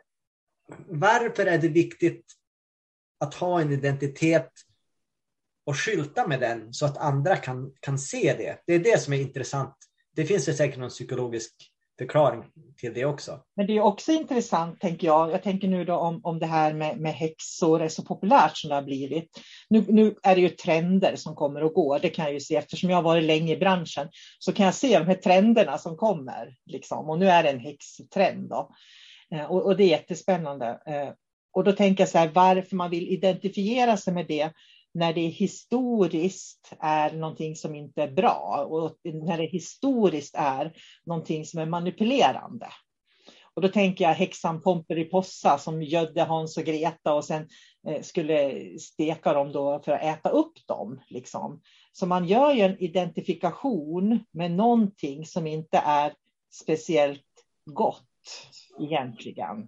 varför 0.87 1.45
är 1.45 1.57
det 1.57 1.67
viktigt 1.67 2.25
att 3.19 3.33
ha 3.33 3.61
en 3.61 3.71
identitet 3.71 4.51
och 5.65 5.79
skylta 5.79 6.27
med 6.27 6.39
den 6.39 6.73
så 6.73 6.85
att 6.85 6.97
andra 6.97 7.37
kan, 7.37 7.71
kan 7.79 7.99
se 7.99 8.35
det? 8.37 8.63
Det 8.67 8.73
är 8.73 8.79
det 8.79 9.01
som 9.01 9.13
är 9.13 9.17
intressant. 9.17 9.75
Det 10.15 10.25
finns 10.25 10.57
säkert 10.57 10.79
någon 10.79 10.89
psykologisk 10.89 11.71
förklaring 11.97 12.43
till 12.77 12.93
det 12.93 13.05
också. 13.05 13.39
Men 13.55 13.67
det 13.67 13.77
är 13.77 13.81
också 13.81 14.11
intressant, 14.11 14.79
tänker 14.79 15.07
jag. 15.07 15.31
Jag 15.31 15.43
tänker 15.43 15.67
nu 15.67 15.85
då 15.85 15.95
om, 15.95 16.21
om 16.23 16.39
det 16.39 16.45
här 16.45 16.73
med, 16.73 16.97
med 16.97 17.13
häxor 17.13 17.81
är 17.81 17.89
så 17.89 18.03
populärt 18.03 18.57
som 18.57 18.69
det 18.69 18.75
har 18.75 18.81
blivit. 18.81 19.39
Nu, 19.69 19.85
nu 19.87 20.15
är 20.23 20.35
det 20.35 20.41
ju 20.41 20.49
trender 20.49 21.15
som 21.15 21.35
kommer 21.35 21.63
och 21.63 21.73
går. 21.73 21.99
Det 21.99 22.09
kan 22.09 22.25
jag 22.25 22.33
ju 22.33 22.39
se 22.39 22.55
eftersom 22.55 22.89
jag 22.89 22.97
har 22.97 23.03
varit 23.03 23.23
länge 23.23 23.53
i 23.53 23.57
branschen 23.57 24.09
så 24.39 24.53
kan 24.53 24.65
jag 24.65 24.75
se 24.75 24.99
de 24.99 25.05
här 25.05 25.15
trenderna 25.15 25.77
som 25.77 25.97
kommer. 25.97 26.55
Liksom. 26.65 27.09
Och 27.09 27.19
nu 27.19 27.29
är 27.29 27.43
det 27.43 27.49
en 27.49 27.59
häxtrend. 27.59 28.49
Då. 28.49 28.69
Eh, 29.31 29.51
och, 29.51 29.65
och 29.65 29.77
det 29.77 29.83
är 29.83 29.89
jättespännande. 29.89 30.67
Eh, 30.67 31.13
och 31.53 31.63
då 31.63 31.71
tänker 31.71 32.01
jag 32.01 32.09
så 32.09 32.17
här, 32.17 32.31
varför 32.33 32.75
man 32.75 32.89
vill 32.89 33.07
identifiera 33.07 33.97
sig 33.97 34.13
med 34.13 34.27
det 34.27 34.51
när 34.95 35.13
det 35.13 35.27
historiskt 35.27 36.73
är 36.79 37.11
någonting 37.13 37.55
som 37.55 37.75
inte 37.75 38.03
är 38.03 38.11
bra 38.11 38.67
och 38.69 38.97
när 39.03 39.37
det 39.37 39.45
historiskt 39.45 40.35
är 40.35 40.73
någonting 41.05 41.45
som 41.45 41.59
är 41.59 41.65
manipulerande. 41.65 42.67
Och 43.53 43.61
då 43.61 43.67
tänker 43.67 44.05
jag 44.05 44.13
häxan 44.13 44.61
Pomperipossa 44.61 45.57
som 45.57 45.81
gödde 45.81 46.23
Hans 46.23 46.57
och 46.57 46.63
Greta 46.63 47.13
och 47.13 47.25
sen 47.25 47.47
eh, 47.87 48.01
skulle 48.01 48.63
steka 48.79 49.33
dem 49.33 49.51
då 49.51 49.81
för 49.85 49.91
att 49.91 50.03
äta 50.03 50.29
upp 50.29 50.67
dem. 50.67 51.01
Liksom. 51.07 51.61
Så 51.91 52.05
man 52.05 52.25
gör 52.25 52.53
ju 52.53 52.61
en 52.61 52.79
identifikation 52.79 54.25
med 54.31 54.51
någonting 54.51 55.25
som 55.25 55.47
inte 55.47 55.77
är 55.77 56.13
speciellt 56.51 57.21
gott 57.65 58.47
egentligen 58.79 59.67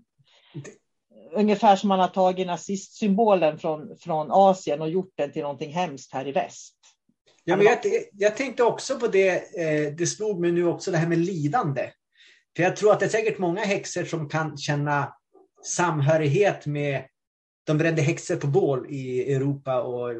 ungefär 1.33 1.75
som 1.75 1.89
man 1.89 1.99
har 1.99 2.07
tagit 2.07 2.47
nazistsymbolen 2.47 3.57
från, 3.57 3.97
från 3.97 4.31
Asien 4.31 4.81
och 4.81 4.89
gjort 4.89 5.13
den 5.15 5.31
till 5.31 5.41
någonting 5.41 5.73
hemskt 5.73 6.13
här 6.13 6.27
i 6.27 6.31
väst. 6.31 6.75
Ja, 7.43 7.55
men 7.55 7.65
jag, 7.65 7.77
jag 8.13 8.37
tänkte 8.37 8.63
också 8.63 8.99
på 8.99 9.07
det, 9.07 9.29
eh, 9.61 9.93
det 9.93 10.07
slog 10.07 10.39
mig 10.39 10.51
nu 10.51 10.65
också 10.67 10.91
det 10.91 10.97
här 10.97 11.07
med 11.07 11.17
lidande. 11.17 11.91
För 12.55 12.63
jag 12.63 12.75
tror 12.75 12.91
att 12.91 12.99
det 12.99 13.05
är 13.05 13.09
säkert 13.09 13.37
många 13.37 13.61
häxor 13.61 14.03
som 14.03 14.29
kan 14.29 14.57
känna 14.57 15.13
samhörighet 15.63 16.65
med 16.65 17.03
de 17.63 17.77
brände 17.77 18.01
häxor 18.01 18.35
på 18.35 18.47
bål 18.47 18.85
i 18.89 19.33
Europa 19.33 19.81
och 19.81 20.13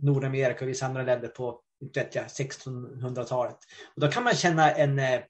Nordamerika 0.00 0.64
och 0.64 0.68
vissa 0.68 0.86
andra 0.86 1.02
länder 1.02 1.28
på 1.28 1.60
1600-talet. 1.94 3.56
Och 3.94 4.00
Då 4.00 4.08
kan 4.08 4.24
man 4.24 4.34
känna 4.34 4.70
en, 4.70 4.98
eh, 4.98 5.20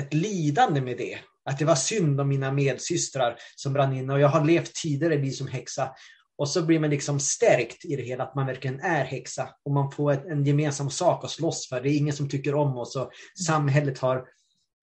ett 0.00 0.14
lidande 0.14 0.80
med 0.80 0.96
det. 0.96 1.18
Att 1.44 1.58
det 1.58 1.64
var 1.64 1.74
synd 1.74 2.20
om 2.20 2.28
mina 2.28 2.52
medsystrar 2.52 3.36
som 3.56 3.72
brann 3.72 3.96
in 3.96 4.10
och 4.10 4.20
jag 4.20 4.28
har 4.28 4.44
levt 4.44 4.74
tidigare 4.74 5.18
liv 5.18 5.30
som 5.30 5.46
häxa. 5.46 5.90
Och 6.38 6.48
så 6.48 6.62
blir 6.62 6.78
man 6.78 6.90
liksom 6.90 7.20
stärkt 7.20 7.84
i 7.84 7.96
det 7.96 8.02
hela, 8.02 8.24
att 8.24 8.34
man 8.34 8.46
verkligen 8.46 8.80
är 8.80 9.04
häxa. 9.04 9.48
Och 9.64 9.72
man 9.72 9.90
får 9.90 10.30
en 10.30 10.44
gemensam 10.44 10.90
sak 10.90 11.24
att 11.24 11.30
slåss 11.30 11.68
för. 11.68 11.80
Det 11.80 11.90
är 11.90 11.96
ingen 11.96 12.14
som 12.14 12.28
tycker 12.28 12.54
om 12.54 12.76
oss 12.76 12.96
och 12.96 13.10
samhället 13.46 13.98
har 13.98 14.16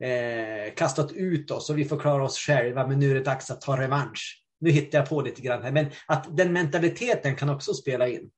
eh, 0.03 0.73
kastat 0.75 1.11
ut 1.11 1.51
oss 1.51 1.69
och 1.69 1.77
vi 1.77 1.85
får 1.85 1.99
klara 1.99 2.23
oss 2.23 2.37
själva. 2.37 2.87
Men 2.87 2.99
nu 2.99 3.11
är 3.11 3.15
det 3.15 3.23
dags 3.23 3.51
att 3.51 3.61
ta 3.61 3.81
revansch. 3.81 4.43
Nu 4.59 4.69
hittar 4.69 4.97
jag 4.97 5.09
på 5.09 5.21
lite 5.21 5.41
grann 5.41 5.63
här. 5.63 5.71
Men 5.71 5.87
att 6.07 6.37
den 6.37 6.53
mentaliteten 6.53 7.35
kan 7.35 7.49
också 7.49 7.73
spela 7.73 8.07
in. 8.07 8.29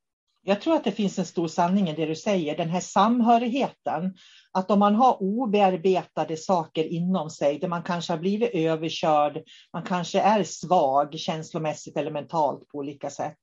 Jag 0.41 0.61
tror 0.61 0.75
att 0.75 0.83
det 0.83 0.91
finns 0.91 1.19
en 1.19 1.25
stor 1.25 1.47
sanning 1.47 1.89
i 1.89 1.95
det 1.95 2.05
du 2.05 2.15
säger, 2.15 2.57
den 2.57 2.69
här 2.69 2.79
samhörigheten 2.79 4.13
att 4.51 4.71
om 4.71 4.79
man 4.79 4.95
har 4.95 5.21
obearbetade 5.23 6.37
saker 6.37 6.83
inom 6.83 7.29
sig, 7.29 7.59
där 7.59 7.67
man 7.67 7.83
kanske 7.83 8.13
har 8.13 8.19
blivit 8.19 8.53
överkörd, 8.53 9.43
man 9.73 9.83
kanske 9.83 10.19
är 10.19 10.43
svag 10.43 11.19
känslomässigt 11.19 11.97
eller 11.97 12.11
mentalt 12.11 12.67
på 12.67 12.77
olika 12.77 13.09
sätt, 13.09 13.37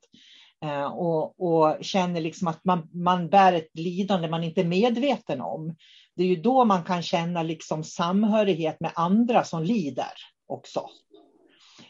eh, 0.64 0.86
och, 0.86 1.40
och 1.40 1.84
känner 1.84 2.20
liksom 2.20 2.48
att 2.48 2.64
man, 2.64 2.88
man 2.92 3.28
bär 3.28 3.52
ett 3.52 3.70
lidande 3.74 4.28
man 4.28 4.44
inte 4.44 4.60
är 4.60 4.64
medveten 4.64 5.40
om. 5.40 5.76
Det 6.16 6.22
är 6.22 6.28
ju 6.28 6.36
då 6.36 6.64
man 6.64 6.84
kan 6.84 7.02
känna 7.02 7.42
liksom 7.42 7.84
samhörighet 7.84 8.80
med 8.80 8.92
andra 8.94 9.44
som 9.44 9.62
lider 9.62 10.12
också. 10.46 10.88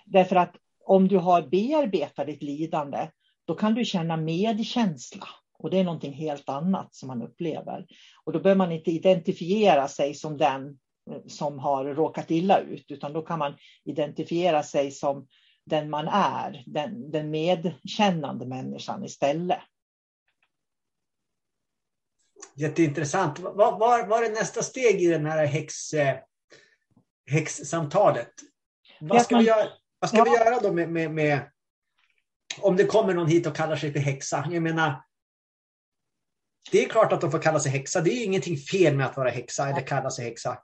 Därför 0.06 0.36
att 0.36 0.56
om 0.84 1.08
du 1.08 1.18
har 1.18 1.42
bearbetat 1.42 2.26
ditt 2.26 2.42
lidande, 2.42 3.08
då 3.46 3.54
kan 3.54 3.74
du 3.74 3.84
känna 3.84 4.16
medkänsla. 4.16 5.28
Och 5.58 5.70
det 5.70 5.78
är 5.78 5.84
någonting 5.84 6.12
helt 6.12 6.48
annat 6.48 6.94
som 6.94 7.06
man 7.06 7.22
upplever. 7.22 7.86
Och 8.24 8.32
då 8.32 8.40
behöver 8.40 8.58
man 8.58 8.72
inte 8.72 8.90
identifiera 8.90 9.88
sig 9.88 10.14
som 10.14 10.36
den 10.36 10.78
eh, 11.10 11.26
som 11.26 11.58
har 11.58 11.84
råkat 11.84 12.30
illa 12.30 12.60
ut, 12.60 12.90
utan 12.90 13.12
då 13.12 13.22
kan 13.22 13.38
man 13.38 13.56
identifiera 13.84 14.62
sig 14.62 14.90
som 14.90 15.26
den 15.64 15.90
man 15.90 16.08
är, 16.08 16.62
den, 16.66 17.10
den 17.10 17.30
medkännande 17.30 18.46
människan 18.46 19.04
istället. 19.04 19.58
Jätteintressant. 22.54 23.38
Vad 23.38 23.78
var, 23.78 24.22
är 24.22 24.30
nästa 24.30 24.62
steg 24.62 25.02
i 25.02 25.06
den 25.06 25.26
här 25.26 25.46
häx, 25.46 25.92
eh, 25.92 26.16
häxsamtalet? 27.26 28.32
Vad 29.00 29.22
ska, 29.22 29.34
man, 29.34 29.44
vi, 29.44 29.48
göra, 29.48 29.68
vad 29.98 30.10
ska 30.10 30.18
ja. 30.18 30.24
vi 30.24 30.30
göra 30.30 30.60
då 30.60 30.72
med, 30.72 30.88
med, 30.88 31.10
med, 31.10 31.40
om 32.60 32.76
det 32.76 32.84
kommer 32.84 33.14
någon 33.14 33.28
hit 33.28 33.46
och 33.46 33.56
kallar 33.56 33.76
sig 33.76 33.92
för 33.92 34.00
häxa? 34.00 34.48
Jag 34.50 34.62
menar, 34.62 35.02
det 36.72 36.84
är 36.84 36.88
klart 36.88 37.12
att 37.12 37.20
de 37.20 37.30
får 37.30 37.42
kalla 37.42 37.60
sig 37.60 37.72
häxa. 37.72 38.00
Det 38.00 38.10
är 38.10 38.24
ingenting 38.24 38.56
fel 38.56 38.96
med 38.96 39.06
att 39.06 39.16
vara 39.16 39.30
häxa 39.30 39.68
eller 39.68 39.86
kalla 39.86 40.10
sig 40.10 40.24
häxa. 40.24 40.58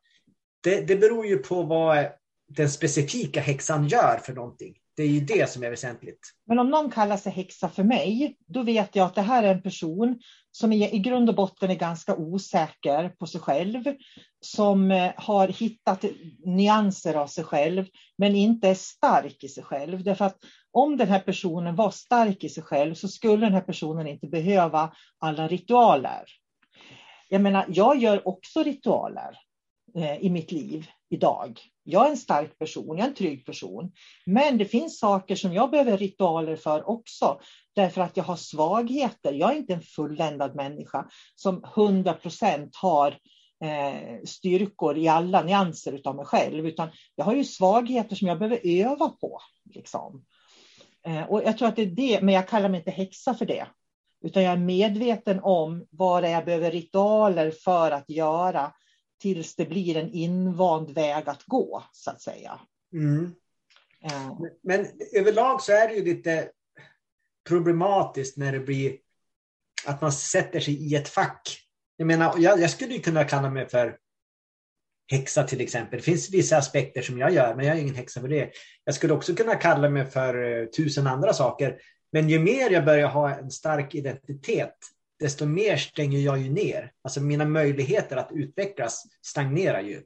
Det, 0.63 0.81
det 0.81 0.97
beror 0.97 1.27
ju 1.27 1.39
på 1.39 1.63
vad 1.63 2.07
den 2.49 2.71
specifika 2.71 3.41
häxan 3.41 3.89
gör 3.89 4.21
för 4.25 4.33
någonting. 4.33 4.75
Det 4.97 5.03
är 5.03 5.09
ju 5.09 5.21
det 5.21 5.51
som 5.51 5.63
är 5.63 5.71
väsentligt. 5.71 6.21
Men 6.47 6.59
om 6.59 6.71
någon 6.71 6.91
kallar 6.91 7.17
sig 7.17 7.33
häxa 7.33 7.69
för 7.69 7.83
mig, 7.83 8.37
då 8.47 8.63
vet 8.63 8.97
jag 8.97 9.07
att 9.07 9.15
det 9.15 9.23
här 9.23 9.43
är 9.43 9.55
en 9.55 9.63
person 9.63 10.21
som 10.51 10.73
i, 10.73 10.99
grund 10.99 11.29
och 11.29 11.35
botten 11.35 11.71
är 11.71 11.75
ganska 11.75 12.17
osäker 12.17 13.09
på 13.09 13.27
sig 13.27 13.41
själv, 13.41 13.85
som 14.41 14.91
eh, 14.91 15.13
har 15.17 15.49
hittat 15.49 16.05
nyanser 16.45 17.15
av 17.15 17.27
sig 17.27 17.45
själv, 17.45 17.87
men 18.19 18.37
inte 18.37 18.69
är 18.69 18.75
stark 18.75 19.45
i 19.45 19.49
sig 19.49 19.65
själv. 19.65 20.03
Därför 20.03 20.25
att 20.25 20.37
om 20.73 20.97
den 20.97 21.09
här 21.09 21.21
personen 21.21 21.77
var 21.77 21.91
stark 21.91 22.45
i 22.45 22.49
sig 22.49 22.63
själv 22.63 22.95
så 22.95 23.09
skulle 23.09 23.47
den 23.47 23.55
här 23.55 23.61
personen 23.61 24.07
inte 24.07 24.27
behöva 24.27 24.93
alla 25.19 25.49
ritualer. 25.49 26.25
Jag 27.29 27.41
menar, 27.41 27.65
jag 27.69 27.99
gör 27.99 28.29
också 28.29 28.63
ritualer 28.63 29.39
eh, 29.97 30.17
i 30.17 30.31
mitt 30.31 30.53
liv 30.53 30.87
idag. 31.11 31.61
Jag 31.85 32.07
är 32.07 32.11
en 32.11 32.17
stark 32.17 32.59
person, 32.59 32.99
jag 32.99 33.05
är 33.05 33.09
en 33.09 33.15
trygg 33.15 33.47
person. 33.47 33.93
Men 34.27 34.59
det 34.59 34.65
finns 34.65 34.99
saker 34.99 35.37
som 35.37 35.53
jag 35.53 35.71
behöver 35.71 35.97
ritualer 35.99 36.57
för 36.57 36.89
också. 36.89 37.41
Därför 37.75 38.01
att 38.01 38.17
jag 38.17 38.25
har 38.25 38.37
svagheter. 38.37 39.33
Jag 39.33 39.53
är 39.53 39.57
inte 39.57 39.75
en 39.75 39.83
fulländad 39.83 40.55
människa 40.55 41.09
som 41.35 41.65
100 41.65 42.13
procent 42.13 42.77
har 42.77 43.19
eh, 43.65 44.23
styrkor 44.25 44.99
i 44.99 45.09
alla 45.09 45.43
nyanser 45.43 46.01
av 46.05 46.17
mig 46.17 46.25
själv. 46.25 46.67
Utan 46.67 46.89
jag 47.17 47.25
har 47.25 47.35
ju 47.35 47.45
svagheter 47.45 48.17
som 48.17 48.29
jag 48.29 48.39
behöver 48.39 48.61
öva 48.65 49.09
på. 49.09 49.39
Liksom. 49.75 50.25
Eh, 51.07 51.23
och 51.23 51.43
jag 51.45 51.59
tror 51.59 51.69
att 51.69 51.77
det 51.77 51.83
är 51.83 51.87
det, 51.87 52.21
men 52.23 52.35
jag 52.35 52.49
kallar 52.49 52.69
mig 52.69 52.79
inte 52.79 52.91
häxa 52.91 53.35
för 53.35 53.47
det. 53.47 53.67
Utan 54.25 54.43
jag 54.43 54.53
är 54.53 54.57
medveten 54.57 55.41
om 55.43 55.87
vad 55.91 56.23
det 56.23 56.29
är 56.29 56.33
jag 56.33 56.45
behöver 56.45 56.71
ritualer 56.71 57.51
för 57.51 57.91
att 57.91 58.11
göra 58.11 58.73
tills 59.21 59.57
det 59.57 59.65
blir 59.65 59.97
en 59.97 60.11
invand 60.13 60.91
väg 60.91 61.29
att 61.29 61.45
gå, 61.45 61.85
så 61.93 62.11
att 62.11 62.21
säga. 62.21 62.61
Mm. 62.93 63.35
Ja. 64.01 64.41
Men 64.63 64.87
överlag 65.13 65.63
så 65.63 65.73
är 65.73 65.89
det 65.89 65.95
ju 65.95 66.05
lite 66.05 66.51
problematiskt 67.49 68.37
när 68.37 68.53
det 68.53 68.61
blir 68.61 68.97
att 69.87 70.01
man 70.01 70.13
sätter 70.13 70.61
sig 70.61 70.93
i 70.93 70.97
ett 70.97 71.09
fack. 71.09 71.59
Jag 71.97 72.07
menar, 72.07 72.35
jag, 72.39 72.61
jag 72.61 72.71
skulle 72.71 72.99
kunna 72.99 73.25
kalla 73.25 73.51
mig 73.51 73.69
för 73.69 73.99
häxa 75.13 75.43
till 75.45 75.61
exempel. 75.61 75.99
Det 75.99 76.05
finns 76.05 76.31
vissa 76.31 76.57
aspekter 76.57 77.03
som 77.03 77.19
jag 77.19 77.33
gör, 77.33 77.55
men 77.55 77.67
jag 77.67 77.77
är 77.77 77.81
ingen 77.81 77.95
häxa 77.95 78.21
för 78.21 78.29
det. 78.29 78.51
Jag 78.85 78.95
skulle 78.95 79.13
också 79.13 79.35
kunna 79.35 79.55
kalla 79.55 79.89
mig 79.89 80.07
för 80.07 80.43
uh, 80.43 80.67
tusen 80.67 81.07
andra 81.07 81.33
saker. 81.33 81.79
Men 82.13 82.29
ju 82.29 82.39
mer 82.39 82.71
jag 82.71 82.85
börjar 82.85 83.09
ha 83.09 83.35
en 83.35 83.51
stark 83.51 83.95
identitet, 83.95 84.77
desto 85.19 85.47
mer 85.47 85.77
stänger 85.77 86.19
jag 86.19 86.39
ju 86.39 86.51
ner. 86.51 86.93
Alltså 87.03 87.21
mina 87.21 87.45
möjligheter 87.45 88.17
att 88.17 88.31
utvecklas 88.33 89.03
stagnerar 89.23 89.81
ju. 89.81 90.03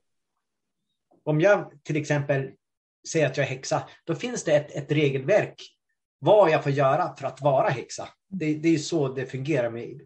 Om 1.24 1.40
jag 1.40 1.72
till 1.82 1.96
exempel 1.96 2.50
säger 3.08 3.26
att 3.26 3.36
jag 3.36 3.46
är 3.46 3.50
häxa, 3.50 3.88
då 4.04 4.14
finns 4.14 4.44
det 4.44 4.56
ett, 4.56 4.70
ett 4.70 4.92
regelverk 4.92 5.76
vad 6.18 6.50
jag 6.50 6.62
får 6.62 6.72
göra 6.72 7.16
för 7.16 7.26
att 7.26 7.40
vara 7.40 7.68
häxa. 7.68 8.08
Det, 8.28 8.54
det 8.54 8.68
är 8.68 8.72
ju 8.72 8.78
så 8.78 9.08
det 9.08 9.26
fungerar 9.26 9.70
med 9.70 10.00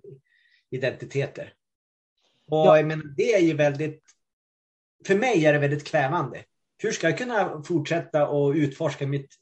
identiteter. 0.71 1.55
Och 2.51 2.79
ja. 2.79 2.83
menar, 2.83 3.05
det 3.17 3.35
är 3.35 3.41
ju 3.41 3.55
väldigt, 3.55 4.03
för 5.07 5.15
mig 5.15 5.47
är 5.47 5.53
det 5.53 5.59
väldigt 5.59 5.87
kvävande. 5.87 6.45
Hur 6.79 6.93
ska 6.93 7.09
jag 7.09 7.19
kunna 7.19 7.63
fortsätta 7.63 8.29
och 8.29 8.53
utforska 8.53 9.07
mitt, 9.07 9.35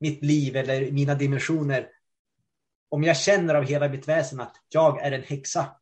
mitt 0.00 0.22
liv 0.22 0.56
eller 0.56 0.90
mina 0.90 1.14
dimensioner 1.14 1.88
om 2.88 3.04
jag 3.04 3.16
känner 3.16 3.54
av 3.54 3.64
hela 3.64 3.88
mitt 3.88 4.08
väsen 4.08 4.40
att 4.40 4.56
jag 4.68 5.02
är 5.02 5.12
en 5.12 5.22
häxa, 5.22 5.76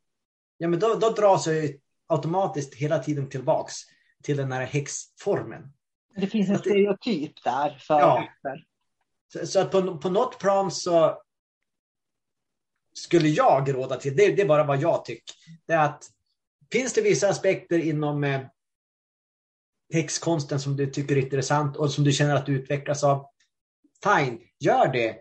ja, 0.58 0.68
men 0.68 0.78
då, 0.78 0.94
då 0.94 1.10
dras 1.10 1.46
jag 1.46 1.70
automatiskt 2.06 2.74
hela 2.74 2.98
tiden 2.98 3.28
tillbaks 3.28 3.74
till 4.22 4.36
den 4.36 4.52
här 4.52 4.64
häxformen. 4.66 5.72
Det 6.16 6.26
finns 6.26 6.50
en 6.50 6.58
stereotyp 6.58 7.44
där 7.44 7.78
för 7.78 8.00
ja. 8.00 8.28
Så, 9.32 9.46
så, 9.46 9.60
att 9.60 9.70
på, 9.70 9.98
på 9.98 10.10
något 10.10 10.38
plan 10.38 10.70
så 10.70 11.22
skulle 12.94 13.28
jag 13.28 13.74
råda 13.74 13.96
till, 13.96 14.16
det, 14.16 14.36
det 14.36 14.42
är 14.42 14.48
bara 14.48 14.64
vad 14.64 14.80
jag 14.80 15.04
tycker, 15.04 15.34
det 15.66 15.72
är 15.72 15.84
att 15.84 16.04
finns 16.72 16.92
det 16.92 17.00
vissa 17.00 17.28
aspekter 17.28 17.78
inom 17.78 18.24
eh, 18.24 18.40
häxkonsten 19.92 20.60
som 20.60 20.76
du 20.76 20.86
tycker 20.86 21.16
är 21.16 21.20
intressant 21.20 21.76
och 21.76 21.90
som 21.90 22.04
du 22.04 22.12
känner 22.12 22.34
att 22.34 22.46
du 22.46 22.52
utvecklas 22.52 23.04
av, 23.04 23.26
fine, 24.04 24.40
gör 24.60 24.92
det. 24.92 25.16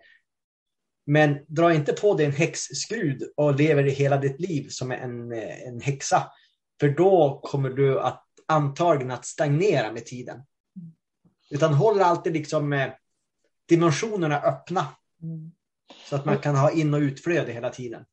Men 1.06 1.38
dra 1.48 1.74
inte 1.74 1.94
på 1.94 2.14
dig 2.14 2.26
en 2.26 2.32
häxskrud 2.32 3.24
och 3.36 3.56
lever 3.56 3.84
hela 3.84 4.18
ditt 4.18 4.40
liv 4.40 4.68
som 4.70 4.92
en, 4.92 5.32
en 5.68 5.82
häxa. 5.82 6.32
För 6.80 6.90
då 6.90 7.42
kommer 7.44 7.70
du 7.70 8.00
att 8.00 8.26
antagligen 8.46 9.12
att 9.12 9.26
stagnera 9.26 9.92
med 9.92 10.06
tiden. 10.06 10.42
Utan 11.50 11.74
håll 11.74 12.02
alltid 12.02 12.34
liksom 12.34 12.74
eh, 12.74 12.92
dimensionerna 13.70 14.42
öppna. 14.42 14.88
Så 16.10 16.16
att 16.16 16.26
man 16.26 16.38
kan 16.38 16.56
ha 16.56 16.72
in 16.72 16.94
och 16.94 17.00
utflöde 17.00 17.52
hela 17.52 17.70
tiden. 17.70 18.06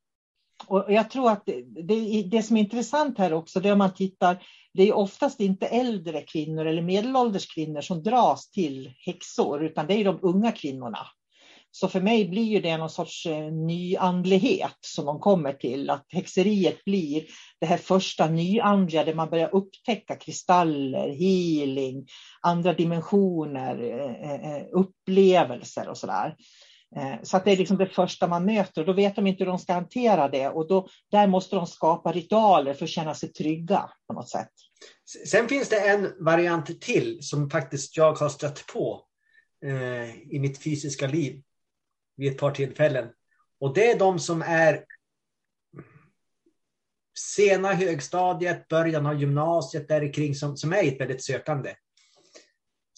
Och 0.66 0.84
jag 0.88 1.10
tror 1.10 1.30
att 1.30 1.46
det, 1.46 1.62
det, 1.82 2.22
det, 2.22 2.42
som 2.42 2.56
är 2.56 2.60
intressant 2.60 3.18
här 3.18 3.32
också, 3.32 3.60
det 3.60 3.68
är 3.68 3.72
om 3.72 3.78
man 3.78 3.94
tittar, 3.94 4.42
det 4.74 4.88
är 4.88 4.96
oftast 4.96 5.40
inte 5.40 5.66
äldre 5.66 6.22
kvinnor 6.22 6.66
eller 6.66 6.82
medelålders 6.82 7.54
kvinnor 7.54 7.80
som 7.80 8.02
dras 8.02 8.50
till 8.50 8.92
häxor, 9.06 9.64
utan 9.64 9.86
det 9.86 9.94
är 9.94 10.04
de 10.04 10.18
unga 10.22 10.52
kvinnorna. 10.52 11.06
Så 11.70 11.88
för 11.88 12.00
mig 12.00 12.28
blir 12.28 12.44
ju 12.44 12.60
det 12.60 12.76
någon 12.76 12.90
sorts 12.90 13.26
eh, 13.26 13.52
nyandlighet 13.52 14.78
som 14.80 15.06
de 15.06 15.20
kommer 15.20 15.52
till. 15.52 15.90
Att 15.90 16.06
häxeriet 16.08 16.84
blir 16.84 17.24
det 17.60 17.66
här 17.66 17.76
första 17.76 18.28
nyandliga 18.28 19.04
där 19.04 19.14
man 19.14 19.30
börjar 19.30 19.54
upptäcka 19.54 20.16
kristaller, 20.16 21.08
healing, 21.08 22.06
andra 22.40 22.72
dimensioner, 22.72 23.82
eh, 23.82 24.52
eh, 24.56 24.62
upplevelser 24.72 25.88
och 25.88 25.98
sådär. 25.98 26.36
Eh, 26.96 27.22
så 27.22 27.36
att 27.36 27.44
det 27.44 27.52
är 27.52 27.56
liksom 27.56 27.76
det 27.76 27.86
första 27.86 28.28
man 28.28 28.44
möter 28.44 28.80
och 28.80 28.86
då 28.86 28.92
vet 28.92 29.16
de 29.16 29.26
inte 29.26 29.44
hur 29.44 29.50
de 29.50 29.58
ska 29.58 29.72
hantera 29.72 30.28
det 30.28 30.48
och 30.48 30.68
då, 30.68 30.88
där 31.10 31.26
måste 31.26 31.56
de 31.56 31.66
skapa 31.66 32.12
ritualer 32.12 32.74
för 32.74 32.84
att 32.84 32.90
känna 32.90 33.14
sig 33.14 33.32
trygga 33.32 33.90
på 34.06 34.12
något 34.12 34.28
sätt. 34.28 34.50
Sen 35.26 35.48
finns 35.48 35.68
det 35.68 35.88
en 35.88 36.24
variant 36.24 36.80
till 36.80 37.18
som 37.22 37.50
faktiskt 37.50 37.96
jag 37.96 38.12
har 38.12 38.28
stött 38.28 38.66
på 38.66 39.04
eh, 39.64 40.34
i 40.34 40.38
mitt 40.40 40.62
fysiska 40.62 41.06
liv 41.06 41.42
vid 42.16 42.32
ett 42.32 42.38
par 42.38 42.50
tillfällen. 42.50 43.08
Och 43.60 43.74
det 43.74 43.90
är 43.90 43.98
de 43.98 44.18
som 44.18 44.42
är 44.42 44.84
sena 47.18 47.72
högstadiet, 47.72 48.68
början 48.68 49.06
av 49.06 49.20
gymnasiet 49.20 49.88
där 49.88 50.12
kring 50.12 50.34
som, 50.34 50.56
som 50.56 50.72
är 50.72 50.84
ett 50.84 51.00
väldigt 51.00 51.24
sökande. 51.24 51.74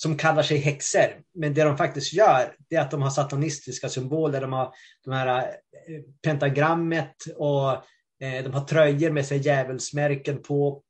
Som 0.02 0.16
kallar 0.16 0.42
sig 0.42 0.58
häxor. 0.58 1.22
Men 1.34 1.54
det 1.54 1.64
de 1.64 1.76
faktiskt 1.76 2.12
gör 2.12 2.56
det 2.68 2.76
är 2.76 2.80
att 2.80 2.90
de 2.90 3.02
har 3.02 3.10
satanistiska 3.10 3.88
symboler. 3.88 4.40
De 4.40 4.52
har 4.52 4.74
de 5.04 5.12
här 5.12 5.38
eh, 5.38 6.02
pentagrammet 6.22 7.16
och 7.36 7.72
eh, 8.20 8.44
de 8.44 8.52
har 8.52 8.64
tröjor 8.64 9.10
med 9.10 9.26
sig 9.26 9.38
djävulsmärken 9.38 10.42
på. 10.42 10.82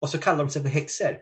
Och 0.00 0.10
så 0.10 0.18
kallar 0.18 0.38
de 0.38 0.50
sig 0.50 0.62
för 0.62 0.68
häxor. 0.68 1.18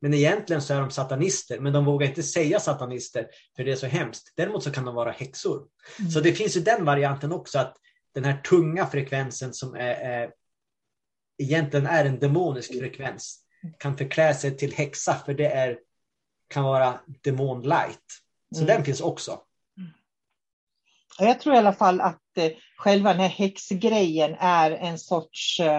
Men 0.00 0.14
egentligen 0.14 0.62
så 0.62 0.74
är 0.74 0.80
de 0.80 0.90
satanister, 0.90 1.60
men 1.60 1.72
de 1.72 1.84
vågar 1.84 2.08
inte 2.08 2.22
säga 2.22 2.60
satanister 2.60 3.26
för 3.56 3.64
det 3.64 3.72
är 3.72 3.76
så 3.76 3.86
hemskt. 3.86 4.32
Däremot 4.36 4.64
så 4.64 4.70
kan 4.70 4.84
de 4.84 4.94
vara 4.94 5.10
häxor. 5.10 5.66
Mm. 5.98 6.10
Så 6.10 6.20
det 6.20 6.32
finns 6.32 6.56
ju 6.56 6.60
den 6.60 6.84
varianten 6.84 7.32
också 7.32 7.58
att 7.58 7.76
den 8.14 8.24
här 8.24 8.40
tunga 8.40 8.86
frekvensen 8.86 9.54
som 9.54 9.74
är, 9.74 9.94
är, 9.94 10.30
egentligen 11.42 11.86
är 11.86 12.04
en 12.04 12.18
demonisk 12.18 12.78
frekvens 12.78 13.45
kan 13.78 13.96
förklä 13.96 14.34
sig 14.34 14.56
till 14.56 14.74
häxa 14.74 15.14
för 15.14 15.34
det 15.34 15.46
är, 15.46 15.78
kan 16.48 16.64
vara 16.64 16.94
demon 17.24 17.62
light. 17.62 18.22
Så 18.54 18.62
mm. 18.62 18.66
den 18.66 18.84
finns 18.84 19.00
också. 19.00 19.40
Jag 21.18 21.40
tror 21.40 21.54
i 21.54 21.58
alla 21.58 21.72
fall 21.72 22.00
att 22.00 22.38
eh, 22.38 22.52
själva 22.76 23.12
den 23.12 23.20
här 23.20 23.28
häxgrejen 23.28 24.36
är 24.38 24.70
en 24.70 24.98
sorts 24.98 25.60
eh, 25.60 25.78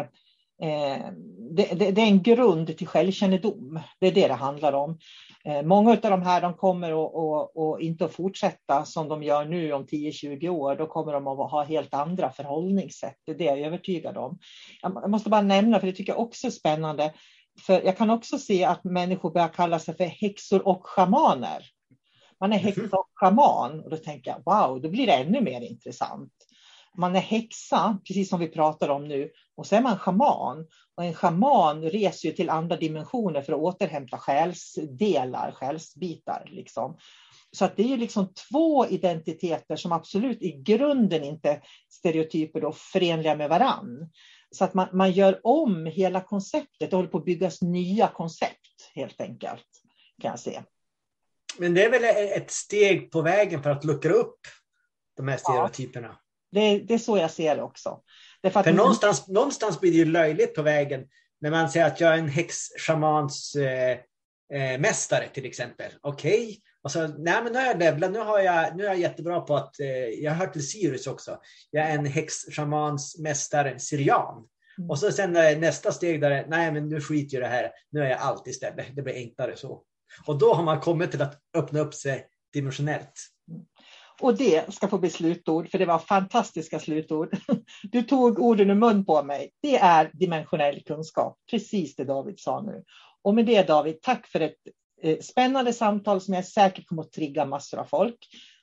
eh, 0.62 1.12
det, 1.52 1.80
det, 1.80 1.92
det, 1.92 2.02
är 2.02 2.08
en 2.08 2.24
grund 2.24 2.78
till 2.78 2.88
självkännedom. 2.88 3.80
Det 4.00 4.08
är 4.08 4.12
det 4.12 4.28
det 4.28 4.34
handlar 4.34 4.74
om. 4.74 5.00
Eh, 5.46 5.62
många 5.62 5.92
av 5.92 5.98
de 5.98 6.22
här 6.22 6.42
de 6.42 6.54
kommer 6.54 6.92
att, 6.92 7.14
och, 7.14 7.58
och 7.58 7.82
inte 7.82 8.06
att 8.06 8.14
fortsätta 8.14 8.86
som 8.86 9.08
de 9.08 9.24
gör 9.24 9.46
nu 9.46 9.74
om 9.74 9.86
10-20 9.86 10.50
år. 10.50 10.76
Då 10.76 10.88
kommer 10.88 11.14
de 11.14 11.28
att 11.28 11.52
ha 11.52 11.64
helt 11.64 11.94
andra 11.94 12.32
förhållningssätt. 12.32 13.18
Det 13.26 13.32
är 13.32 13.38
det 13.38 13.44
jag 13.44 13.60
är 13.60 13.66
övertygad 13.66 14.18
om. 14.18 14.40
Jag 14.82 15.10
måste 15.10 15.30
bara 15.30 15.42
nämna, 15.42 15.80
för 15.80 15.88
det 15.88 15.94
tycker 15.94 16.14
jag 16.14 16.22
också 16.22 16.48
är 16.48 16.52
spännande. 16.52 17.14
För 17.62 17.82
jag 17.82 17.98
kan 17.98 18.10
också 18.10 18.38
se 18.38 18.64
att 18.64 18.84
människor 18.84 19.32
börjar 19.32 19.48
kalla 19.48 19.80
sig 19.80 19.98
för 19.98 20.04
häxor 20.04 20.68
och 20.68 20.86
schamaner. 20.86 21.66
Man 22.40 22.54
är 22.54 22.58
häxa 22.58 22.98
och 22.98 23.10
schaman 23.14 23.80
och 23.80 23.90
då 23.90 23.98
tänker 23.98 24.32
jag 24.32 24.42
wow, 24.46 24.82
då 24.82 24.90
blir 24.90 25.08
det 25.08 25.14
ännu 25.14 25.42
mer 25.42 25.62
intressant. 25.62 26.34
Man 26.98 27.16
är 27.16 27.20
häxa, 27.20 27.98
precis 28.08 28.30
som 28.30 28.40
vi 28.40 28.48
pratar 28.48 28.90
om 28.90 29.08
nu, 29.08 29.32
och 29.56 29.68
så 29.68 29.76
är 29.76 29.82
man 29.82 29.98
schaman. 29.98 30.68
Och 30.96 31.04
en 31.04 31.14
schaman 31.14 31.84
reser 31.84 32.30
ju 32.30 32.36
till 32.36 32.50
andra 32.50 32.76
dimensioner 32.76 33.42
för 33.42 33.54
att 33.54 33.60
återhämta 33.60 34.18
själsdelar, 34.18 35.52
själsbitar. 35.52 36.50
Liksom. 36.52 36.98
Så 37.52 37.66
att 37.66 37.78
det 37.78 37.84
är 37.84 37.88
ju 37.88 37.98
liksom 37.98 38.34
två 38.52 38.88
identiteter 38.88 39.76
som 39.76 39.92
absolut 39.92 40.42
i 40.42 40.52
grunden 40.52 41.24
inte 41.24 41.62
stereotyper 41.90 42.62
då 42.62 42.72
förenliga 42.72 43.36
med 43.36 43.50
varann. 43.50 44.10
Så 44.52 44.64
att 44.64 44.74
man, 44.74 44.88
man 44.94 45.12
gör 45.12 45.40
om 45.44 45.86
hela 45.86 46.22
konceptet, 46.22 46.90
det 46.90 46.96
håller 46.96 47.10
på 47.10 47.18
att 47.18 47.26
byggas 47.26 47.62
nya 47.62 48.08
koncept 48.08 48.92
helt 48.96 49.22
enkelt, 49.22 49.68
kan 50.22 50.32
jag 50.32 50.40
se. 50.40 50.62
Men 51.58 51.74
det 51.74 51.86
är 51.86 51.90
väl 51.90 52.04
ett 52.42 52.52
steg 52.52 53.12
på 53.12 53.22
vägen 53.22 53.64
för 53.64 53.70
att 53.70 53.84
luckra 53.84 54.14
upp 54.14 54.40
de 55.18 55.28
här 55.28 55.38
stereotyperna? 55.38 56.08
Ja, 56.08 56.62
det, 56.62 56.80
det 56.80 56.94
är 56.94 56.98
så 56.98 57.18
jag 57.18 57.32
ser 57.32 57.56
det 57.56 57.62
också. 57.62 58.02
För, 58.42 58.64
för 58.64 58.74
någonstans, 58.74 59.28
någonstans 59.28 59.80
blir 59.80 59.92
det 59.92 59.98
ju 59.98 60.06
löjligt 60.06 60.56
på 60.56 60.62
vägen 60.62 61.08
när 61.42 61.52
man 61.52 61.70
säger 61.70 61.86
att 61.86 62.02
jag 62.02 62.14
är 62.14 62.18
en 62.18 62.30
häxschamans 62.30 63.56
eh, 63.56 63.98
eh, 64.54 64.80
mästare 64.80 65.30
till 65.34 65.46
exempel. 65.46 65.92
Okej, 66.02 66.44
okay. 66.44 66.58
Och 66.88 66.92
så 66.92 67.08
nej 67.08 67.44
men 67.44 67.54
nu 67.54 67.60
har 67.60 67.66
jag 67.66 67.80
levlat, 67.80 68.12
nu, 68.12 68.20
har 68.20 68.40
jag, 68.40 68.78
nu 68.78 68.84
är 68.84 68.88
jag 68.88 69.00
jättebra 69.00 69.42
på 69.42 69.56
att, 69.56 69.80
eh, 69.80 69.88
jag 70.24 70.32
hör 70.32 70.48
till 70.48 70.68
Sirius 70.68 71.08
också. 71.08 71.40
Jag 71.72 71.86
är 71.86 71.96
en 71.96 72.06
häxschamans 72.06 73.20
mästare, 73.20 73.80
syrian. 73.80 74.48
Mm. 74.78 74.90
Och 74.90 75.00
så 75.00 75.12
sen 75.12 75.32
nästa 75.60 75.92
steg 75.92 76.22
där, 76.22 76.46
nej 76.48 76.72
men 76.72 76.90
nu 76.90 77.02
skiter 77.02 77.38
jag 77.38 77.44
det 77.44 77.56
här, 77.56 77.72
nu 77.92 78.02
är 78.02 78.10
jag 78.10 78.20
allt 78.20 78.48
istället, 78.48 78.96
det 78.96 79.02
blir 79.02 79.14
enklare 79.14 79.56
så. 79.56 79.84
Och 80.26 80.38
då 80.38 80.54
har 80.54 80.64
man 80.64 80.80
kommit 80.80 81.12
till 81.12 81.22
att 81.22 81.40
öppna 81.58 81.80
upp 81.80 81.94
sig 81.94 82.28
dimensionellt. 82.54 83.14
Och 84.22 84.38
det 84.38 84.74
ska 84.74 84.88
få 84.88 84.98
bli 84.98 85.10
slutord, 85.10 85.70
för 85.70 85.78
det 85.78 85.86
var 85.86 86.00
fantastiska 86.00 86.80
slutord. 86.80 87.38
Du 87.84 88.04
tog 88.04 88.40
orden 88.40 88.70
ur 88.70 88.76
mun 88.76 89.06
på 89.06 89.24
mig. 89.24 89.52
Det 89.62 89.78
är 89.78 90.12
dimensionell 90.14 90.84
kunskap, 90.84 91.38
precis 91.52 91.96
det 91.96 92.04
David 92.04 92.40
sa 92.40 92.62
nu. 92.62 92.84
Och 93.22 93.36
med 93.36 93.46
det 93.46 93.68
David, 93.68 94.02
tack 94.02 94.28
för 94.28 94.40
ett 94.40 94.58
spännande 95.22 95.74
samtal 95.74 96.22
som 96.22 96.34
jag 96.34 96.44
är 96.44 96.46
säker 96.46 96.84
kommer 96.84 97.02
att 97.02 97.12
trigga 97.12 97.46
massor 97.46 97.80
av 97.80 97.86
folk. 97.86 98.18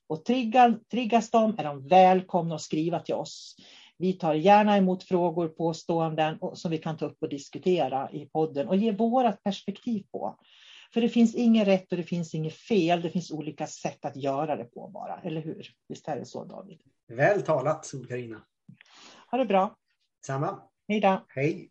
Och 0.07 0.25
triggar, 0.25 0.79
triggas 0.91 1.31
de 1.31 1.59
är 1.59 1.65
de 1.65 1.89
välkomna 1.89 2.55
att 2.55 2.61
skriva 2.61 3.01
till 3.01 3.15
oss. 3.15 3.57
Vi 3.99 4.13
tar 4.13 4.35
gärna 4.35 4.77
emot 4.77 5.05
frågor, 5.05 5.49
påståenden 5.49 6.39
som 6.55 6.71
vi 6.71 6.79
kan 6.79 6.97
ta 6.97 7.07
upp 7.07 7.17
och 7.21 7.29
diskutera 7.29 8.11
i 8.13 8.27
podden 8.27 8.69
och 8.69 8.77
ge 8.77 8.93
vårat 8.93 9.43
perspektiv 9.43 10.05
på. 10.13 10.39
För 10.95 11.01
det 11.01 11.09
finns 11.09 11.35
inget 11.35 11.67
rätt 11.67 11.93
och 11.93 11.99
det 11.99 12.05
finns 12.05 12.35
inget 12.35 12.55
fel. 12.55 13.03
Det 13.03 13.11
finns 13.11 13.31
olika 13.31 13.67
sätt 13.67 14.05
att 14.05 14.17
göra 14.17 14.57
det 14.57 14.65
på 14.65 14.89
bara, 14.89 15.21
eller 15.21 15.41
hur? 15.41 15.67
Visst 15.89 16.09
är 16.09 16.17
det 16.17 16.25
så 16.25 16.45
David? 16.45 16.81
Väl 17.09 17.43
talat, 17.43 17.87
Sol-Carina. 17.87 18.45
Ha 19.31 19.39
det 19.39 19.47
bra. 19.47 19.77
Samma. 20.27 20.63
Hej 20.89 21.01
då. 21.01 21.25
Hej. 21.29 21.71